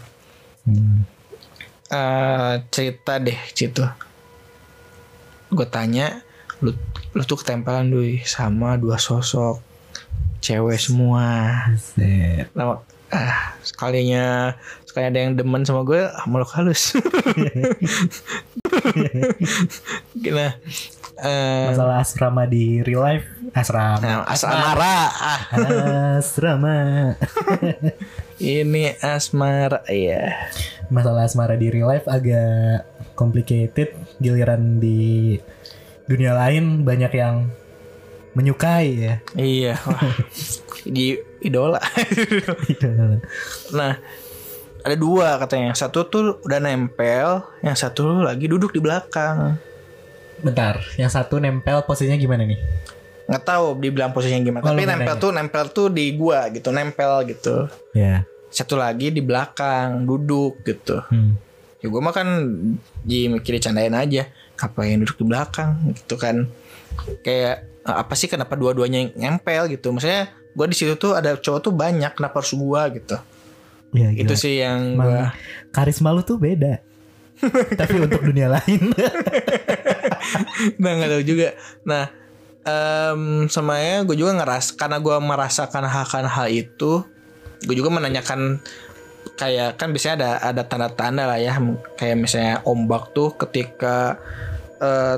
Hmm. 0.68 1.02
eh 1.90 2.54
cerita 2.70 3.18
deh 3.18 3.38
situ 3.50 3.82
gue 5.50 5.66
tanya 5.66 6.22
lu 6.62 6.76
lu 7.16 7.22
tuh 7.26 7.40
ketempelan 7.42 7.90
duy 7.90 8.22
sama 8.22 8.78
dua 8.78 9.00
sosok 9.00 9.58
cewek 10.40 10.80
semua. 10.80 11.52
Lama, 12.56 12.80
ah 13.12 13.54
sekalinya 13.60 14.56
sekali 14.86 15.04
ada 15.10 15.18
yang 15.18 15.34
demen 15.36 15.62
sama 15.66 15.82
gue 15.86 16.02
ah, 16.02 16.24
meluk 16.26 16.50
halus 16.54 16.94
nah 20.34 20.52
eh, 21.20 21.66
Masalah 21.70 22.02
asrama 22.02 22.46
di 22.46 22.80
real 22.86 23.02
life. 23.02 23.26
Asrama. 23.50 23.98
nah, 23.98 24.22
asmara 24.30 24.98
ah, 25.10 25.40
Asrama. 26.18 26.78
ini 28.40 28.96
asmara 29.04 29.84
ya 29.86 30.48
Masalah 30.90 31.28
asmara 31.28 31.54
di 31.54 31.70
real 31.70 31.86
life 31.86 32.10
agak 32.10 32.88
complicated. 33.14 33.94
Giliran 34.18 34.82
di 34.82 35.38
dunia 36.10 36.34
lain 36.34 36.82
banyak 36.82 37.12
yang 37.14 37.46
menyukai 38.34 38.88
ya. 38.98 39.14
iya 39.38 39.74
wah. 39.86 40.14
di 40.82 41.18
idola 41.42 41.78
Nah, 43.70 43.92
ada 44.82 44.96
dua 44.98 45.38
katanya. 45.38 45.70
Yang 45.70 45.78
satu 45.86 45.98
tuh 46.10 46.22
udah 46.42 46.58
nempel, 46.58 47.46
yang 47.62 47.76
satu 47.78 48.26
lagi 48.26 48.50
duduk 48.50 48.74
di 48.74 48.80
belakang. 48.82 49.62
Bentar, 50.42 50.82
yang 50.96 51.12
satu 51.12 51.38
nempel 51.38 51.84
posisinya 51.86 52.16
gimana 52.16 52.48
nih? 52.48 52.58
Nggak 53.30 53.44
tahu 53.46 53.78
dibilang 53.78 54.10
posisinya 54.10 54.42
gimana. 54.42 54.62
Oh, 54.66 54.74
Tapi 54.74 54.82
nempel 54.90 55.14
tuh 55.22 55.30
nempel 55.30 55.64
tuh 55.70 55.86
di 55.86 56.18
gua 56.18 56.50
gitu, 56.50 56.74
nempel 56.74 57.30
gitu. 57.30 57.70
Ya. 57.94 58.26
Satu 58.50 58.74
lagi 58.74 59.14
di 59.14 59.22
belakang, 59.22 60.02
duduk 60.02 60.66
gitu. 60.66 60.98
Hmm. 61.06 61.38
Ya 61.78 61.86
gua 61.86 62.02
mah 62.02 62.10
kan 62.10 62.26
di 63.06 63.30
mikir 63.30 63.62
candain 63.62 63.94
aja. 63.94 64.26
Ngapain 64.58 64.98
duduk 64.98 65.14
di 65.22 65.26
belakang 65.30 65.94
gitu 65.94 66.18
kan. 66.18 66.50
Kayak 67.22 67.70
eh, 67.86 67.96
apa 68.02 68.18
sih 68.18 68.26
kenapa 68.26 68.58
dua-duanya 68.58 69.14
yang 69.14 69.38
nempel 69.38 69.70
gitu. 69.70 69.94
Maksudnya 69.94 70.34
gua 70.58 70.66
di 70.66 70.74
situ 70.74 70.98
tuh 70.98 71.14
ada 71.14 71.38
cowok 71.38 71.70
tuh 71.70 71.70
banyak, 71.70 72.10
kenapa 72.18 72.42
harus 72.42 72.50
gua 72.58 72.90
gitu. 72.90 73.14
Ya, 73.94 74.10
Itu 74.10 74.34
sih 74.34 74.58
yang 74.58 74.98
gua 74.98 75.30
karisma 75.70 76.10
lu 76.10 76.26
tuh 76.26 76.34
beda. 76.34 76.82
Tapi 77.78 77.94
untuk 78.02 78.26
dunia 78.26 78.50
lain. 78.50 78.90
nah 80.82 80.92
nggak 80.92 81.10
tahu 81.10 81.22
juga 81.24 81.56
nah 81.82 82.12
em 82.62 83.20
semuanya 83.46 84.04
gue 84.04 84.14
juga 84.14 84.34
ngeras 84.34 84.72
karena 84.72 84.96
gue 84.96 85.16
merasakan 85.16 85.84
akan 85.84 86.24
hal 86.26 86.48
itu 86.48 87.00
gue 87.60 87.74
juga 87.74 87.88
menanyakan 87.88 88.60
kayak 89.34 89.76
kan 89.76 89.88
biasanya 89.90 90.14
ada 90.16 90.30
ada 90.46 90.62
tanda-tanda 90.62 91.24
lah 91.24 91.36
ya 91.36 91.56
kayak 91.94 92.16
misalnya 92.18 92.60
ombak 92.62 93.10
tuh 93.10 93.32
ketika 93.34 94.20
eh, 94.76 95.16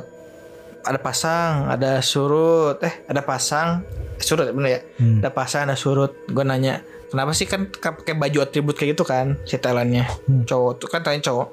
ada 0.82 0.98
pasang 0.98 1.66
ada 1.68 1.98
surut 1.98 2.78
eh 2.80 3.06
ada 3.06 3.22
pasang 3.22 3.82
surut 4.18 4.50
bener 4.50 4.70
ya 4.70 4.80
Hmm. 4.98 5.18
ada 5.18 5.30
pasang 5.30 5.66
ada 5.66 5.74
surut 5.74 6.14
gue 6.26 6.42
nanya 6.42 6.82
kenapa 7.08 7.30
sih 7.32 7.46
kan 7.46 7.66
ka- 7.66 7.94
pakai 7.96 8.14
baju 8.14 8.38
atribut 8.40 8.74
kayak 8.74 8.94
gitu 8.94 9.02
kan 9.02 9.34
setelannya 9.42 10.06
Hmm. 10.26 10.46
cowok 10.46 10.72
tuh 10.78 10.88
kan 10.88 11.02
tanya 11.02 11.22
cowok 11.22 11.50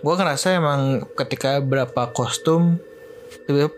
gue 0.00 0.14
ngerasa 0.14 0.46
emang 0.54 0.80
ketika 1.16 1.60
berapa 1.60 2.12
kostum 2.12 2.76
tiba-tiba 3.44 3.72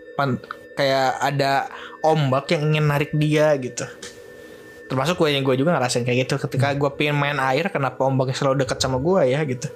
kayak 0.77 1.17
ada 1.17 1.67
ombak 2.05 2.53
yang 2.53 2.71
ingin 2.71 2.85
narik 2.85 3.11
dia 3.17 3.51
gitu. 3.57 3.83
Termasuk 4.87 5.19
gue 5.19 5.35
yang 5.35 5.43
gue 5.43 5.57
juga 5.59 5.75
ngerasain 5.75 6.05
kayak 6.07 6.29
gitu. 6.29 6.39
Ketika 6.39 6.71
gue 6.77 6.89
pengen 6.95 7.17
main 7.17 7.35
air 7.41 7.67
kenapa 7.67 8.07
ombaknya 8.07 8.37
selalu 8.37 8.63
dekat 8.63 8.77
sama 8.79 9.01
gue 9.01 9.33
ya 9.33 9.41
gitu. 9.43 9.67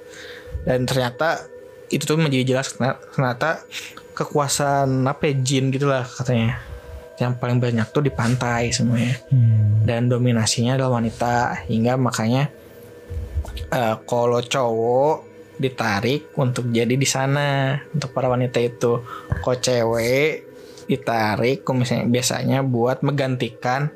Dan 0.63 0.86
ternyata 0.88 1.43
itu 1.91 2.08
tuh 2.08 2.15
menjadi 2.15 2.55
jelas 2.55 2.72
ternyata- 2.77 3.65
kekuasaan 4.12 5.08
apa 5.08 5.31
ya, 5.31 5.34
jin 5.39 5.72
gitulah 5.72 6.03
katanya. 6.03 6.60
Yang 7.17 7.34
paling 7.39 7.58
banyak 7.63 7.88
tuh 7.89 8.03
di 8.05 8.12
pantai 8.12 8.70
semuanya. 8.72 9.17
Hmm. 9.31 9.81
dan 9.88 10.05
dominasinya 10.08 10.77
adalah 10.77 11.01
wanita. 11.01 11.65
Hingga 11.65 11.98
makanya 11.98 12.53
eh, 13.72 13.96
kalau 14.05 14.39
cowok 14.43 15.17
ditarik 15.58 16.29
untuk 16.38 16.70
jadi 16.70 16.93
di 16.93 17.08
sana. 17.08 17.81
Untuk 17.89 18.13
para 18.13 18.29
wanita 18.29 18.62
itu. 18.62 19.01
Kalau 19.41 19.58
cewek 19.58 20.50
ditarik 20.92 21.64
misalnya 21.72 22.12
biasanya 22.12 22.60
buat 22.68 23.00
menggantikan 23.00 23.88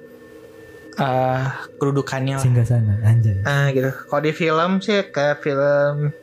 eh 0.95 1.43
kedudukannya 1.75 2.39
Singgah 2.39 2.63
sana, 2.63 2.95
anjay. 3.03 3.43
Ah 3.43 3.67
gitu. 3.75 3.91
Kalau 3.91 4.21
di 4.23 4.31
film 4.31 4.79
sih 4.79 5.03
kayak 5.11 5.43
film 5.43 6.15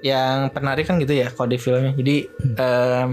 yang 0.00 0.48
penarik 0.56 0.88
kan 0.88 0.96
gitu 0.96 1.12
ya. 1.12 1.28
Kalau 1.28 1.48
di 1.52 1.60
filmnya, 1.60 1.92
jadi 1.92 2.16
em, 2.56 3.10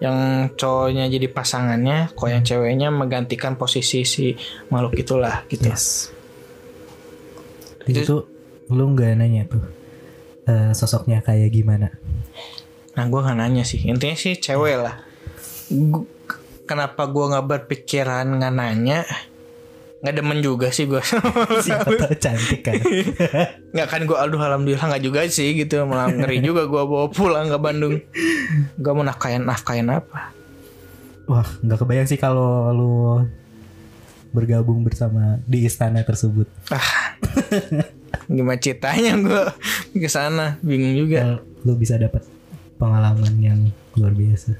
yang 0.00 0.16
cowoknya 0.56 1.12
jadi 1.12 1.28
pasangannya, 1.28 2.16
kalau 2.16 2.32
yang 2.32 2.44
ceweknya 2.44 2.88
menggantikan 2.88 3.60
posisi 3.60 4.08
si 4.08 4.32
makhluk 4.72 4.96
itulah 4.96 5.44
gitu. 5.52 5.68
Yes. 5.68 6.08
Di 7.84 7.92
situ 7.92 8.24
lu 8.72 8.84
nggak 8.96 9.20
nanya 9.20 9.44
tuh 9.46 9.62
eh, 10.48 10.72
sosoknya 10.72 11.20
kayak 11.20 11.52
gimana? 11.52 11.92
Nah 12.96 13.04
gue 13.04 13.20
nggak 13.20 13.36
nanya 13.36 13.68
sih. 13.68 13.84
Intinya 13.84 14.16
sih 14.16 14.40
cewek 14.40 14.80
lah. 14.80 15.05
Gu- 15.68 16.08
kenapa 16.64 17.06
gue 17.06 17.24
nggak 17.26 17.46
berpikiran 17.46 18.26
nggak 18.36 18.54
nanya? 18.54 19.00
Nggak 19.96 20.14
demen 20.14 20.38
juga 20.38 20.68
sih 20.70 20.84
gue. 20.84 21.02
Siapa 21.66 22.12
cantik 22.14 22.60
kan? 22.62 22.74
nggak 23.74 23.88
kan 23.88 24.00
gue 24.02 24.16
aduh 24.16 24.40
alhamdulillah 24.40 24.86
nggak 24.88 25.04
juga 25.04 25.20
sih 25.26 25.52
gitu 25.52 25.84
malah 25.84 26.08
ngeri 26.08 26.40
juga 26.40 26.64
gue 26.64 26.80
bawa 26.80 27.12
pulang 27.12 27.46
ke 27.46 27.58
Bandung 27.60 28.00
gue 28.72 28.92
mau 28.92 29.04
nafkain 29.04 29.44
nafkain 29.44 29.84
apa 29.84 30.32
Wah, 31.26 31.44
nggak 31.60 31.82
kebayang 31.82 32.06
sih 32.06 32.16
kalau 32.16 32.70
lu 32.70 32.92
bergabung 34.30 34.80
bersama 34.80 35.42
di 35.44 35.66
istana 35.66 36.00
tersebut. 36.00 36.46
ah 36.70 37.12
gimana 38.30 38.56
ceritanya 38.56 39.12
gue 39.18 39.42
ke 39.98 40.08
sana 40.08 40.56
bingung 40.62 40.94
juga 40.94 41.42
lu 41.66 41.74
bisa 41.74 41.98
dapat 41.98 42.22
pengalaman 42.78 43.34
yang 43.36 43.58
luar 43.92 44.14
biasa. 44.14 44.54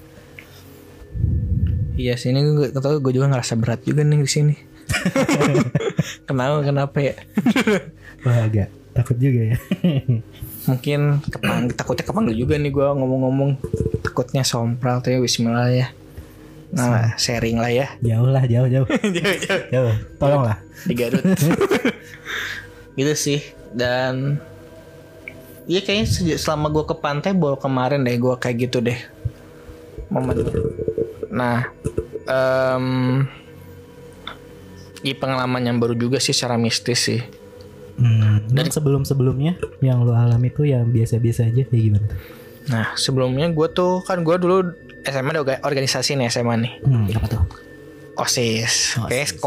Iya 1.97 2.15
sini 2.15 2.45
gue 2.45 2.69
tau 2.77 3.01
gue 3.01 3.13
juga 3.13 3.27
ngerasa 3.33 3.57
berat 3.57 3.81
juga 3.83 4.05
nih 4.05 4.21
di 4.21 4.31
sini 4.31 4.55
kenapa 6.29 6.63
kenapa 6.63 6.97
ya 7.03 7.15
Wah, 8.23 8.47
agak 8.47 8.69
takut 8.97 9.17
juga 9.21 9.55
ya. 9.55 9.57
mungkin 10.67 11.21
kepang 11.29 11.69
takutnya 11.75 12.05
kepanggil 12.07 12.35
juga 12.37 12.55
nih 12.59 12.71
gue 12.73 12.87
ngomong-ngomong 12.87 13.51
takutnya 14.03 14.43
sompral 14.43 14.99
tuh 15.05 15.15
ya 15.15 15.19
Bismillah 15.21 15.69
ya 15.71 15.87
nah 16.75 17.15
sharing 17.15 17.63
lah 17.63 17.71
ya 17.71 17.87
jauh 18.03 18.27
lah, 18.27 18.43
jauh, 18.45 18.67
jauh. 18.67 18.89
Jauh, 19.15 19.37
jauh. 19.39 19.63
Jauh. 19.71 19.95
Tolong 20.19 20.43
lah. 20.51 20.59
di 20.83 20.95
Garut 20.99 21.23
gitu 22.99 23.15
sih 23.15 23.41
dan 23.73 24.43
Iya 25.67 25.83
kayaknya 25.83 26.07
sejak 26.07 26.39
selama 26.39 26.71
gue 26.71 26.87
ke 26.87 26.95
pantai 26.95 27.35
baru 27.35 27.59
kemarin 27.59 28.07
deh 28.07 28.15
gue 28.15 28.35
kayak 28.39 28.71
gitu 28.71 28.79
deh 28.79 28.95
momen 30.15 30.47
nah 31.37 31.69
em 32.25 32.87
ini 34.99 35.13
pengalaman 35.13 35.63
yang 35.63 35.77
baru 35.77 35.93
juga 35.93 36.17
sih 36.17 36.33
secara 36.33 36.57
mistis 36.57 37.05
sih 37.05 37.21
Hmm, 37.97 38.45
dan 38.47 38.69
sebelum-sebelumnya 38.69 39.57
yang 39.81 40.05
lu 40.05 40.13
alami 40.13 40.49
tuh 40.49 40.65
yang 40.65 40.85
biasa-biasa 40.87 41.49
aja 41.49 41.65
kayak 41.65 41.81
gimana? 41.83 42.07
nah 42.67 42.93
sebelumnya 42.93 43.49
gue 43.49 43.69
tuh 43.71 44.01
kan 44.03 44.21
gue 44.21 44.37
dulu 44.37 44.69
SMA 45.03 45.31
ada 45.31 45.41
orga- 45.41 45.63
organisasi 45.63 46.13
nih 46.15 46.29
SMA 46.29 46.55
nih 46.59 46.73
Hmm, 46.83 47.09
apa 47.11 47.27
tuh? 47.27 47.41
OSIS. 48.17 48.97
OSIS. 48.99 49.37
Oke, 49.37 49.41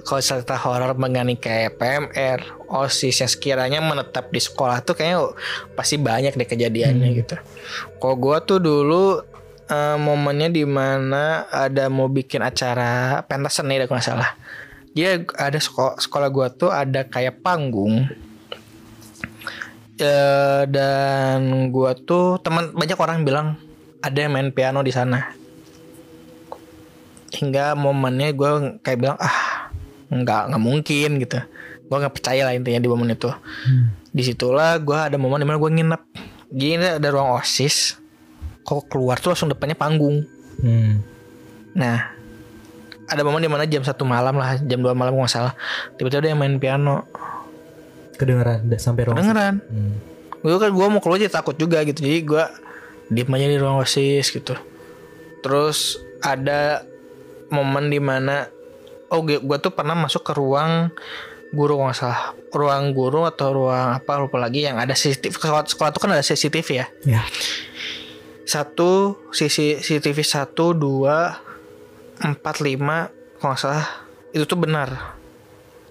kalau 0.00 0.20
cerita 0.20 0.56
horor 0.58 0.92
mengenai 0.94 1.32
kayak 1.34 1.76
PMR, 1.76 2.40
OSIS 2.66 3.16
yang 3.18 3.30
sekiranya 3.30 3.80
menetap 3.80 4.28
di 4.28 4.40
sekolah 4.42 4.80
tuh 4.80 4.92
kayaknya 4.92 5.32
pasti 5.72 5.96
banyak 5.96 6.32
deh 6.34 6.44
kejadiannya 6.46 7.08
gitu. 7.14 7.36
Kalau 7.94 8.16
gua 8.16 8.40
tuh 8.40 8.56
dulu 8.58 9.20
eh, 9.68 9.96
momennya 9.96 10.48
di 10.52 10.64
mana 10.68 11.48
ada 11.48 11.88
mau 11.88 12.08
bikin 12.08 12.44
acara 12.44 13.22
pentas 13.24 13.60
seni 13.60 13.80
kalau 13.84 13.98
nggak 13.98 14.06
salah. 14.06 14.30
Dia 14.94 15.22
ada 15.36 15.58
sekolah 15.58 15.98
sekolah 15.98 16.28
gua 16.30 16.46
tuh 16.52 16.70
ada 16.70 17.02
kayak 17.06 17.42
panggung. 17.42 18.06
Eh, 19.94 20.62
dan 20.68 21.70
gua 21.70 21.94
tuh 21.94 22.38
teman 22.42 22.74
banyak 22.74 22.98
orang 22.98 23.22
bilang 23.22 23.48
ada 24.04 24.18
yang 24.20 24.32
main 24.36 24.52
piano 24.52 24.84
di 24.84 24.92
sana. 24.92 25.32
Hingga 27.34 27.74
momennya 27.74 28.30
gue 28.30 28.50
kayak 28.84 28.98
bilang 29.00 29.18
ah 29.18 29.72
nggak 30.12 30.52
nggak 30.52 30.62
mungkin 30.62 31.10
gitu. 31.18 31.40
Gue 31.88 31.96
nggak 31.98 32.14
percaya 32.14 32.46
lah 32.46 32.54
intinya 32.54 32.78
di 32.78 32.86
momen 32.86 33.16
itu. 33.16 33.32
Di 34.14 34.22
situlah 34.22 34.78
gue 34.78 34.94
ada 34.94 35.16
momen 35.18 35.42
di 35.42 35.46
mana 35.48 35.58
gue 35.58 35.72
nginep. 35.72 36.02
Gini 36.54 36.86
ada 37.00 37.08
ruang 37.10 37.34
osis 37.40 38.03
kok 38.64 38.88
keluar 38.88 39.16
tuh 39.16 39.30
langsung 39.30 39.48
depannya 39.48 39.74
panggung 39.74 40.24
Hmm. 40.56 41.02
nah 41.72 42.14
ada 43.04 43.20
momen 43.20 43.38
di 43.38 43.48
mana 43.48 43.64
jam 43.64 43.80
satu 43.80 44.02
malam 44.02 44.32
lah 44.32 44.56
jam 44.56 44.78
2 44.78 44.90
malam 44.92 45.12
nggak 45.14 45.28
salah 45.28 45.52
tiba-tiba 45.92 46.20
ada 46.20 46.28
yang 46.28 46.38
main 46.38 46.56
piano 46.56 47.04
Kedengeran 48.14 48.62
da- 48.64 48.78
sampai 48.78 49.04
ruang. 49.04 49.18
kedengeran 49.18 49.54
Hmm. 49.60 49.94
gue 50.38 50.54
kan 50.54 50.70
gue 50.70 50.86
mau 50.86 50.98
keluar 50.98 51.18
aja 51.18 51.28
takut 51.32 51.54
juga 51.54 51.82
gitu 51.82 51.98
jadi 51.98 52.18
gue 52.20 52.44
diem 53.10 53.28
aja 53.28 53.46
di 53.46 53.58
ruang 53.58 53.78
osis 53.78 54.30
gitu 54.30 54.54
terus 55.40 55.98
ada 56.20 56.86
momen 57.48 57.86
di 57.86 57.98
mana 57.98 58.46
oh 59.08 59.20
gue 59.20 59.58
tuh 59.58 59.70
pernah 59.70 59.92
masuk 59.94 60.22
ke 60.22 60.32
ruang 60.32 60.88
guru 61.50 61.76
nggak 61.76 61.94
salah 61.94 62.22
ruang 62.50 62.90
guru 62.90 63.24
atau 63.24 63.50
ruang 63.52 63.94
apa 63.94 64.10
lupa 64.16 64.38
lagi 64.38 64.62
yang 64.62 64.74
ada 64.76 64.90
CCTV 64.92 65.32
sekolah, 65.32 65.62
sekolah 65.64 65.90
tuh 65.90 66.00
kan 66.00 66.10
ada 66.10 66.22
CCTV 66.22 66.68
ya 66.72 66.86
Ya. 67.04 67.22
Satu 68.44 68.92
sisi 69.30 69.76
CCTV 69.76 70.18
satu 70.20 70.70
dua 70.70 71.40
empat 72.16 72.60
lima 72.60 73.08
kalau 73.36 73.50
nggak 73.50 73.60
salah. 73.60 73.88
Itu 74.30 74.44
tuh 74.44 74.58
benar. 74.58 75.16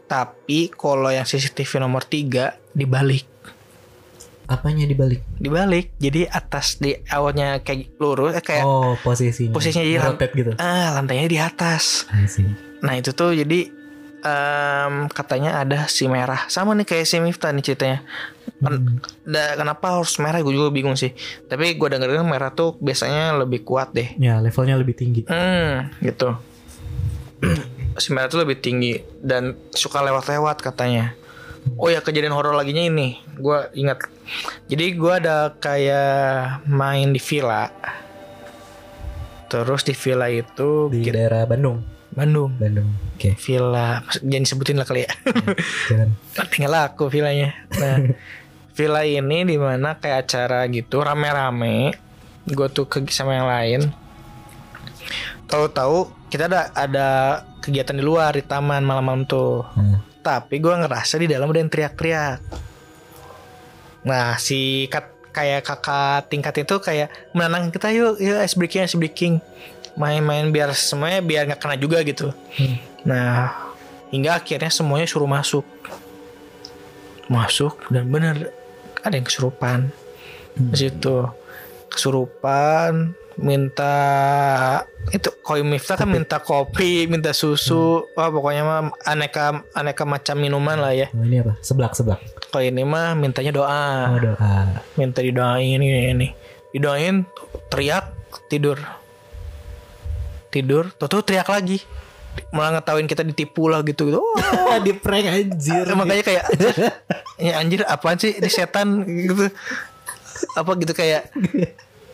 Tapi 0.06 0.70
kalau 0.70 1.10
yang 1.10 1.24
CCTV 1.24 1.80
nomor 1.80 2.04
tiga 2.04 2.56
dibalik. 2.70 3.26
Apanya 4.44 4.84
dibalik? 4.84 5.24
dibalik. 5.34 5.96
Jadi 5.98 6.28
atas 6.28 6.76
di 6.76 6.92
awalnya 7.08 7.60
kayak 7.60 7.96
lurus 7.96 8.36
eh, 8.36 8.44
kayak 8.44 8.62
Oh, 8.62 8.94
posisinya. 9.00 9.56
posisinya 9.56 9.82
jadi 9.82 9.98
lan- 9.98 10.08
rotet 10.14 10.32
gitu. 10.34 10.52
ah 10.58 10.94
lantainya 10.94 11.26
di 11.26 11.40
atas. 11.40 12.06
Nah 12.80 12.94
itu 12.94 13.12
tuh 13.12 13.32
jadi 13.32 13.72
em, 14.20 14.94
katanya 15.08 15.58
ada 15.58 15.88
si 15.88 16.06
merah. 16.06 16.44
Sama 16.48 16.76
nih 16.76 16.84
kayak 16.84 17.08
si 17.08 17.18
Miftah 17.18 17.50
nih 17.50 17.64
ceritanya 17.64 18.04
Ken- 18.64 18.98
da- 19.24 19.56
kenapa 19.56 20.00
harus 20.00 20.16
merah? 20.18 20.40
Gue 20.40 20.54
juga 20.54 20.70
bingung 20.70 20.96
sih. 20.96 21.12
Tapi 21.46 21.74
gue 21.74 21.88
dengerin 21.88 22.24
merah 22.24 22.50
tuh 22.50 22.76
biasanya 22.78 23.36
lebih 23.36 23.62
kuat 23.62 23.92
deh. 23.92 24.16
Ya, 24.16 24.40
levelnya 24.40 24.74
lebih 24.74 24.94
tinggi. 24.94 25.28
hmm 25.28 26.00
gitu. 26.02 26.34
Si 27.94 28.10
merah 28.10 28.26
tuh 28.26 28.42
lebih 28.42 28.58
tinggi 28.58 28.98
dan 29.20 29.54
suka 29.70 30.02
lewat-lewat 30.02 30.58
katanya. 30.60 31.14
Oh 31.78 31.88
ya 31.88 32.00
kejadian 32.00 32.34
horor 32.34 32.52
laginya 32.52 32.82
ini. 32.82 33.22
Gue 33.38 33.70
ingat. 33.74 34.02
Jadi 34.66 34.86
gue 34.94 35.14
ada 35.14 35.54
kayak 35.54 36.66
main 36.66 37.14
di 37.14 37.22
villa. 37.22 37.70
Terus 39.46 39.86
di 39.86 39.94
villa 39.94 40.26
itu 40.28 40.90
Di 40.90 41.06
kita- 41.06 41.14
daerah 41.16 41.46
Bandung. 41.46 41.86
Bandung. 42.10 42.50
Bandung. 42.58 42.90
Oke, 43.14 43.38
villa. 43.38 44.02
Jangan 44.20 44.44
disebutin 44.44 44.78
lah 44.78 44.86
kali 44.86 45.06
ya. 45.06 45.12
Jangan. 45.88 46.10
tinggal 46.52 46.74
aku 46.80 47.10
villanya. 47.10 47.54
Nah 47.74 47.96
villa 48.74 49.06
ini 49.06 49.46
di 49.46 49.58
mana 49.58 49.98
kayak 49.98 50.28
acara 50.28 50.66
gitu 50.70 51.02
rame-rame. 51.06 51.94
Gue 52.50 52.68
tuh 52.74 52.90
ke 52.90 53.06
sama 53.14 53.38
yang 53.38 53.48
lain. 53.48 53.82
Tahu-tahu 55.48 56.10
kita 56.34 56.50
ada 56.50 56.74
ada 56.74 57.10
kegiatan 57.62 57.96
di 57.96 58.04
luar 58.04 58.34
di 58.34 58.44
taman 58.44 58.84
malam-malam 58.84 59.24
tuh. 59.24 59.64
Hmm. 59.78 60.02
tapi 60.24 60.64
gue 60.64 60.72
ngerasa 60.72 61.20
di 61.20 61.28
dalam 61.28 61.52
ada 61.52 61.60
yang 61.60 61.68
teriak-teriak. 61.68 62.40
Nah 64.08 64.40
si 64.40 64.88
kat, 64.88 65.12
kayak 65.36 65.68
kakak 65.68 66.32
tingkat 66.32 66.64
itu 66.64 66.80
kayak 66.80 67.12
menenangkan 67.36 67.76
kita 67.76 67.92
yuk 67.92 68.24
yuk 68.24 68.40
ice 68.40 68.56
breaking 68.56 68.88
ice 68.88 68.96
breaking. 68.96 69.44
Main-main 70.00 70.48
biar 70.48 70.72
semuanya 70.72 71.20
biar 71.20 71.44
nggak 71.52 71.60
kena 71.60 71.76
juga 71.76 72.00
gitu. 72.08 72.32
Hmm. 72.56 72.80
nah 73.04 73.52
hingga 74.16 74.40
akhirnya 74.40 74.72
semuanya 74.72 75.12
suruh 75.12 75.28
masuk. 75.28 75.68
Masuk 77.28 77.76
dan 77.92 78.08
bener 78.08 78.63
ada 79.04 79.14
yang 79.20 79.28
kesurupan. 79.28 79.92
Di 80.56 80.78
situ. 80.88 81.28
Kesurupan 81.92 83.14
minta 83.38 83.96
itu 85.10 85.30
koi 85.42 85.66
Miftah 85.66 85.98
kan 85.98 86.06
minta 86.06 86.38
kopi 86.38 87.10
minta 87.10 87.34
susu 87.34 88.06
wah 88.14 88.30
pokoknya 88.30 88.62
mah 88.62 88.82
aneka 89.10 89.66
aneka 89.74 90.04
macam 90.06 90.38
minuman 90.38 90.78
lah 90.78 90.94
ya. 90.94 91.08
Oh, 91.14 91.26
ini 91.26 91.42
apa? 91.42 91.58
Seblak 91.62 91.98
seblak. 91.98 92.22
kalau 92.54 92.62
ini 92.62 92.86
mah 92.86 93.18
mintanya 93.18 93.50
doa. 93.50 94.14
Oh 94.14 94.20
doa. 94.22 94.86
minta 94.98 95.26
didoain 95.26 95.82
ini 95.82 96.14
ini. 96.14 96.28
Didoain 96.74 97.26
teriak 97.74 98.14
tidur. 98.50 98.78
Tidur 100.54 100.94
tuh 100.94 101.10
tuh 101.10 101.26
teriak 101.26 101.50
lagi 101.50 101.82
malah 102.54 102.80
ngetawain 102.80 103.10
kita 103.10 103.26
ditipu 103.26 103.70
lah 103.70 103.82
gitu 103.82 104.10
gitu. 104.10 104.20
Oh, 104.22 104.78
di 104.86 104.94
prank 104.94 105.26
anjir. 105.26 105.86
makanya 105.94 106.24
kayak 106.26 106.46
ya 107.42 107.58
anjir 107.58 107.82
apaan 107.86 108.18
sih? 108.22 108.38
Ini 108.38 108.50
setan 108.50 109.06
gitu. 109.06 109.50
Apa 110.58 110.78
gitu 110.78 110.94
kayak 110.94 111.34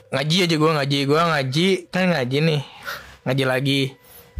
ngaji 0.09 0.35
aja 0.47 0.55
gue 0.55 0.71
ngaji 0.79 0.97
gue 1.07 1.19
ngaji. 1.19 1.67
Kan 1.91 2.11
ngaji 2.15 2.37
nih 2.43 2.61
ngaji 3.27 3.43
lagi. 3.47 3.81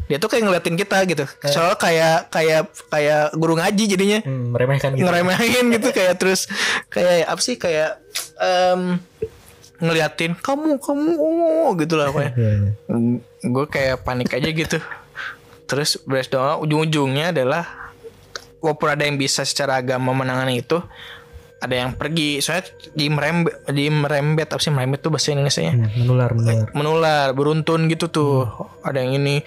Dia 0.10 0.18
tuh 0.18 0.26
kayak 0.32 0.44
ngeliatin 0.50 0.74
kita 0.74 0.98
gitu. 1.06 1.26
Soalnya 1.46 1.78
kayak 1.78 2.34
kayak 2.34 2.64
kayak 2.90 3.24
guru 3.38 3.54
ngaji 3.60 3.84
jadinya. 3.86 4.20
Hmm, 4.26 4.56
meremehkan 4.56 4.98
gitu. 4.98 5.06
ngeremehin 5.06 5.66
gitu 5.78 5.88
kayak 5.98 6.16
terus 6.18 6.50
kayak 6.90 7.30
apa 7.30 7.42
sih 7.44 7.56
kayak 7.62 8.02
em, 8.42 8.98
ngeliatin 9.80 10.36
kamu 10.36 10.76
kamu 10.80 11.16
oh, 11.16 11.72
gitu 11.80 11.96
lah 11.96 12.12
pokoknya 12.12 12.32
Iya, 12.40 12.52
iya. 12.60 12.72
gue 13.48 13.66
kayak 13.72 14.04
panik 14.04 14.32
aja 14.36 14.50
gitu 14.52 14.78
terus 15.70 16.02
beres 16.04 16.28
doa 16.28 16.58
ujung-ujungnya 16.58 17.30
adalah 17.30 17.94
walaupun 18.58 18.90
ada 18.90 19.06
yang 19.06 19.16
bisa 19.16 19.46
secara 19.46 19.78
agama 19.78 20.12
menangani 20.12 20.60
itu 20.60 20.82
ada 21.60 21.76
yang 21.76 21.92
pergi. 21.92 22.40
Soalnya 22.40 22.66
di 22.90 23.08
merembet 23.08 23.68
di 23.68 23.86
merembet 23.88 24.48
apa 24.48 24.58
sih? 24.58 24.72
Merembet 24.72 25.00
tuh 25.00 25.12
bahasa 25.12 25.30
Indonesia 25.30 25.60
nya 25.60 25.74
Hmm, 25.76 25.92
menular 25.94 26.32
menular. 26.32 26.68
menular 26.72 27.28
beruntun 27.32 27.86
gitu 27.86 28.08
tuh. 28.08 28.48
Ada 28.80 29.04
yang 29.04 29.20
ini 29.20 29.44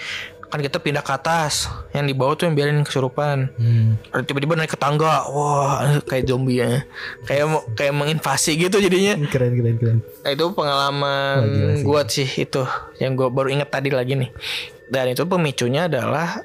kan 0.47 0.61
kita 0.61 0.77
pindah 0.77 1.01
ke 1.01 1.09
atas. 1.09 1.73
Yang 1.91 2.05
di 2.05 2.15
bawah 2.15 2.37
tuh 2.37 2.45
yang 2.45 2.55
biarin 2.55 2.85
kesurupan. 2.85 3.49
Hmm. 3.57 3.97
Tiba-tiba 4.23 4.53
naik 4.55 4.69
ke 4.69 4.77
tangga. 4.77 5.25
Wah 5.25 6.05
kayak 6.05 6.29
zombie 6.29 6.61
ya. 6.61 6.85
Kayak 7.25 7.45
kayak 7.73 7.95
menginvasi 7.97 8.61
gitu 8.61 8.77
jadinya. 8.77 9.17
Keren 9.33 9.57
keren 9.57 9.77
keren. 9.81 9.99
Nah, 10.21 10.31
itu 10.31 10.45
pengalaman 10.53 11.37
gila 11.81 12.05
sih. 12.07 12.29
itu. 12.29 12.61
Yang 13.01 13.13
gua 13.17 13.29
baru 13.33 13.49
inget 13.51 13.73
tadi 13.73 13.89
lagi 13.89 14.21
nih 14.21 14.31
dan 14.93 15.09
itu 15.09 15.25
pemicunya 15.25 15.89
adalah 15.89 16.45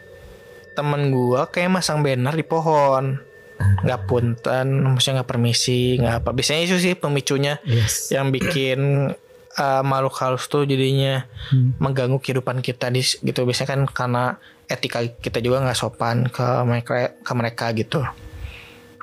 temen 0.72 1.12
gua 1.12 1.52
kayak 1.52 1.68
masang 1.76 2.00
banner 2.00 2.32
di 2.32 2.48
pohon. 2.48 3.20
Nggak 3.58 4.02
punten 4.08 4.68
maksudnya 4.88 5.20
nggak 5.20 5.30
permisi 5.30 6.00
nggak 6.00 6.16
apa. 6.24 6.30
Biasanya 6.32 6.62
itu 6.64 6.78
sih 6.80 6.94
pemicunya 6.96 7.60
Yes. 7.68 8.08
yang 8.08 8.32
bikin 8.32 9.12
uh, 9.58 9.82
makhluk 9.84 10.16
halus 10.22 10.48
tuh 10.48 10.64
jadinya 10.64 11.28
Hmm. 11.52 11.76
mengganggu 11.82 12.24
kehidupan 12.24 12.64
kita 12.64 12.88
di 12.88 13.04
gitu. 13.04 13.44
Biasanya 13.44 13.68
kan 13.68 13.82
karena 13.90 14.24
etika 14.70 15.04
kita 15.04 15.44
juga 15.44 15.60
nggak 15.66 15.76
sopan 15.76 16.30
ke 16.32 16.46
mereka 16.64 16.94
ke 17.20 17.32
mereka 17.36 17.66
gitu. 17.76 18.00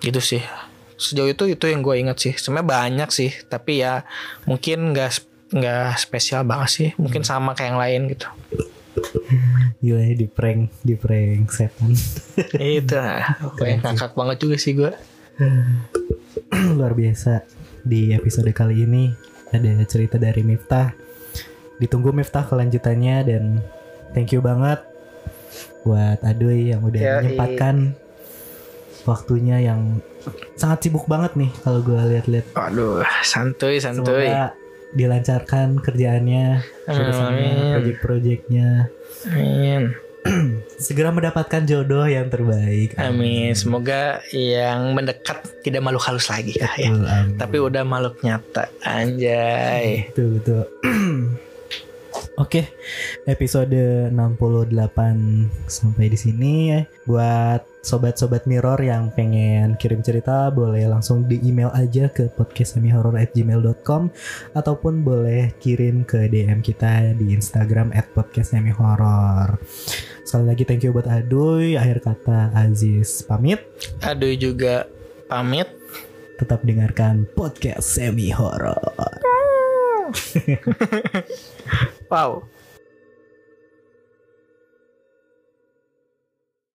Gitu 0.00 0.20
sih. 0.24 0.40
Sejauh 0.94 1.28
itu 1.28 1.50
itu 1.50 1.64
yang 1.66 1.82
gue 1.82 1.98
ingat 1.98 2.16
sih. 2.16 2.32
Sebenarnya 2.32 2.70
banyak 2.70 3.10
sih 3.10 3.34
tapi 3.50 3.82
ya 3.82 4.06
mungkin 4.46 4.94
nggak 4.94 5.10
nggak 5.50 5.98
spesial 5.98 6.46
banget 6.46 6.70
sih. 6.70 6.88
Mungkin 6.96 7.26
sama 7.26 7.52
kayak 7.52 7.74
yang 7.74 7.80
lain 7.82 8.02
gitu 8.14 8.30
Gila 9.78 10.00
ya 10.00 10.14
di 10.16 10.26
prank 10.26 10.70
di 10.80 10.94
prank 10.96 11.48
setan. 11.50 11.92
itu 12.56 12.94
lah 12.96 13.36
kayak 13.56 13.84
ngakak 13.84 14.12
banget 14.16 14.36
juga 14.40 14.56
sih 14.56 14.72
gue 14.72 14.92
Luar 16.78 16.94
biasa 16.94 17.42
di 17.82 18.14
episode 18.14 18.50
kali 18.54 18.86
ini 18.86 19.10
ada 19.50 19.70
cerita 19.86 20.16
dari 20.16 20.42
Miftah. 20.42 20.94
Ditunggu 21.78 22.14
Miftah 22.14 22.46
kelanjutannya 22.46 23.16
dan 23.26 23.44
thank 24.14 24.30
you 24.30 24.38
banget 24.38 24.78
buat 25.82 26.22
Aduy 26.22 26.72
yang 26.72 26.80
udah 26.86 27.00
Yoi. 27.02 27.14
menyempatkan 27.20 27.76
waktunya 29.04 29.60
yang 29.60 30.00
sangat 30.56 30.88
sibuk 30.88 31.04
banget 31.04 31.36
nih 31.36 31.50
kalau 31.60 31.84
gue 31.84 32.00
lihat-lihat. 32.14 32.46
aduh 32.56 33.04
santuy 33.20 33.76
santuy 33.76 34.32
Semoga 34.32 34.56
dilancarkan 34.94 35.78
kerjaannya, 35.78 36.62
urusannya, 36.86 37.50
Amin. 37.50 37.72
proyek-proyeknya. 37.74 38.68
amin 39.26 39.82
Segera 40.80 41.12
mendapatkan 41.12 41.68
jodoh 41.68 42.08
yang 42.08 42.32
terbaik. 42.32 42.96
amin 42.96 43.52
semoga 43.52 44.24
yang 44.30 44.96
mendekat 44.96 45.36
tidak 45.60 45.84
makhluk 45.84 46.00
halus 46.02 46.32
lagi 46.32 46.56
ya, 46.56 46.70
ya. 46.80 46.88
Amin. 46.88 47.36
tapi 47.36 47.60
udah 47.60 47.84
makhluk 47.84 48.16
nyata 48.22 48.72
anjay 48.80 50.08
Betul 50.12 50.40
betul. 50.40 50.62
Oke, 52.34 52.66
episode 53.30 54.10
68 54.10 55.70
sampai 55.70 56.10
di 56.10 56.18
sini 56.18 56.52
ya. 56.74 56.82
Buat 57.06 57.62
sobat-sobat 57.78 58.50
mirror 58.50 58.74
yang 58.82 59.14
pengen 59.14 59.78
kirim 59.78 60.02
cerita 60.02 60.50
boleh 60.50 60.82
langsung 60.90 61.30
di 61.30 61.38
email 61.46 61.70
aja 61.70 62.10
ke 62.10 62.26
podcastsemihorror@gmail.com 62.34 64.10
ataupun 64.50 65.06
boleh 65.06 65.54
kirim 65.62 66.02
ke 66.02 66.26
DM 66.26 66.58
kita 66.58 67.14
di 67.14 67.38
Instagram 67.38 67.94
@podcastsemihorror. 68.18 69.54
Sekali 70.26 70.44
lagi 70.50 70.66
thank 70.66 70.82
you 70.82 70.90
buat 70.90 71.06
Aduy. 71.06 71.78
Akhir 71.78 72.02
kata 72.02 72.50
Aziz 72.50 73.22
pamit. 73.22 73.62
aduh 74.02 74.34
juga 74.34 74.90
pamit 75.30 75.70
Tetap 76.34 76.66
dengarkan 76.66 77.30
podcast 77.30 77.94
semi 77.94 78.34
horror. 78.34 78.74
Uau! 82.10 82.42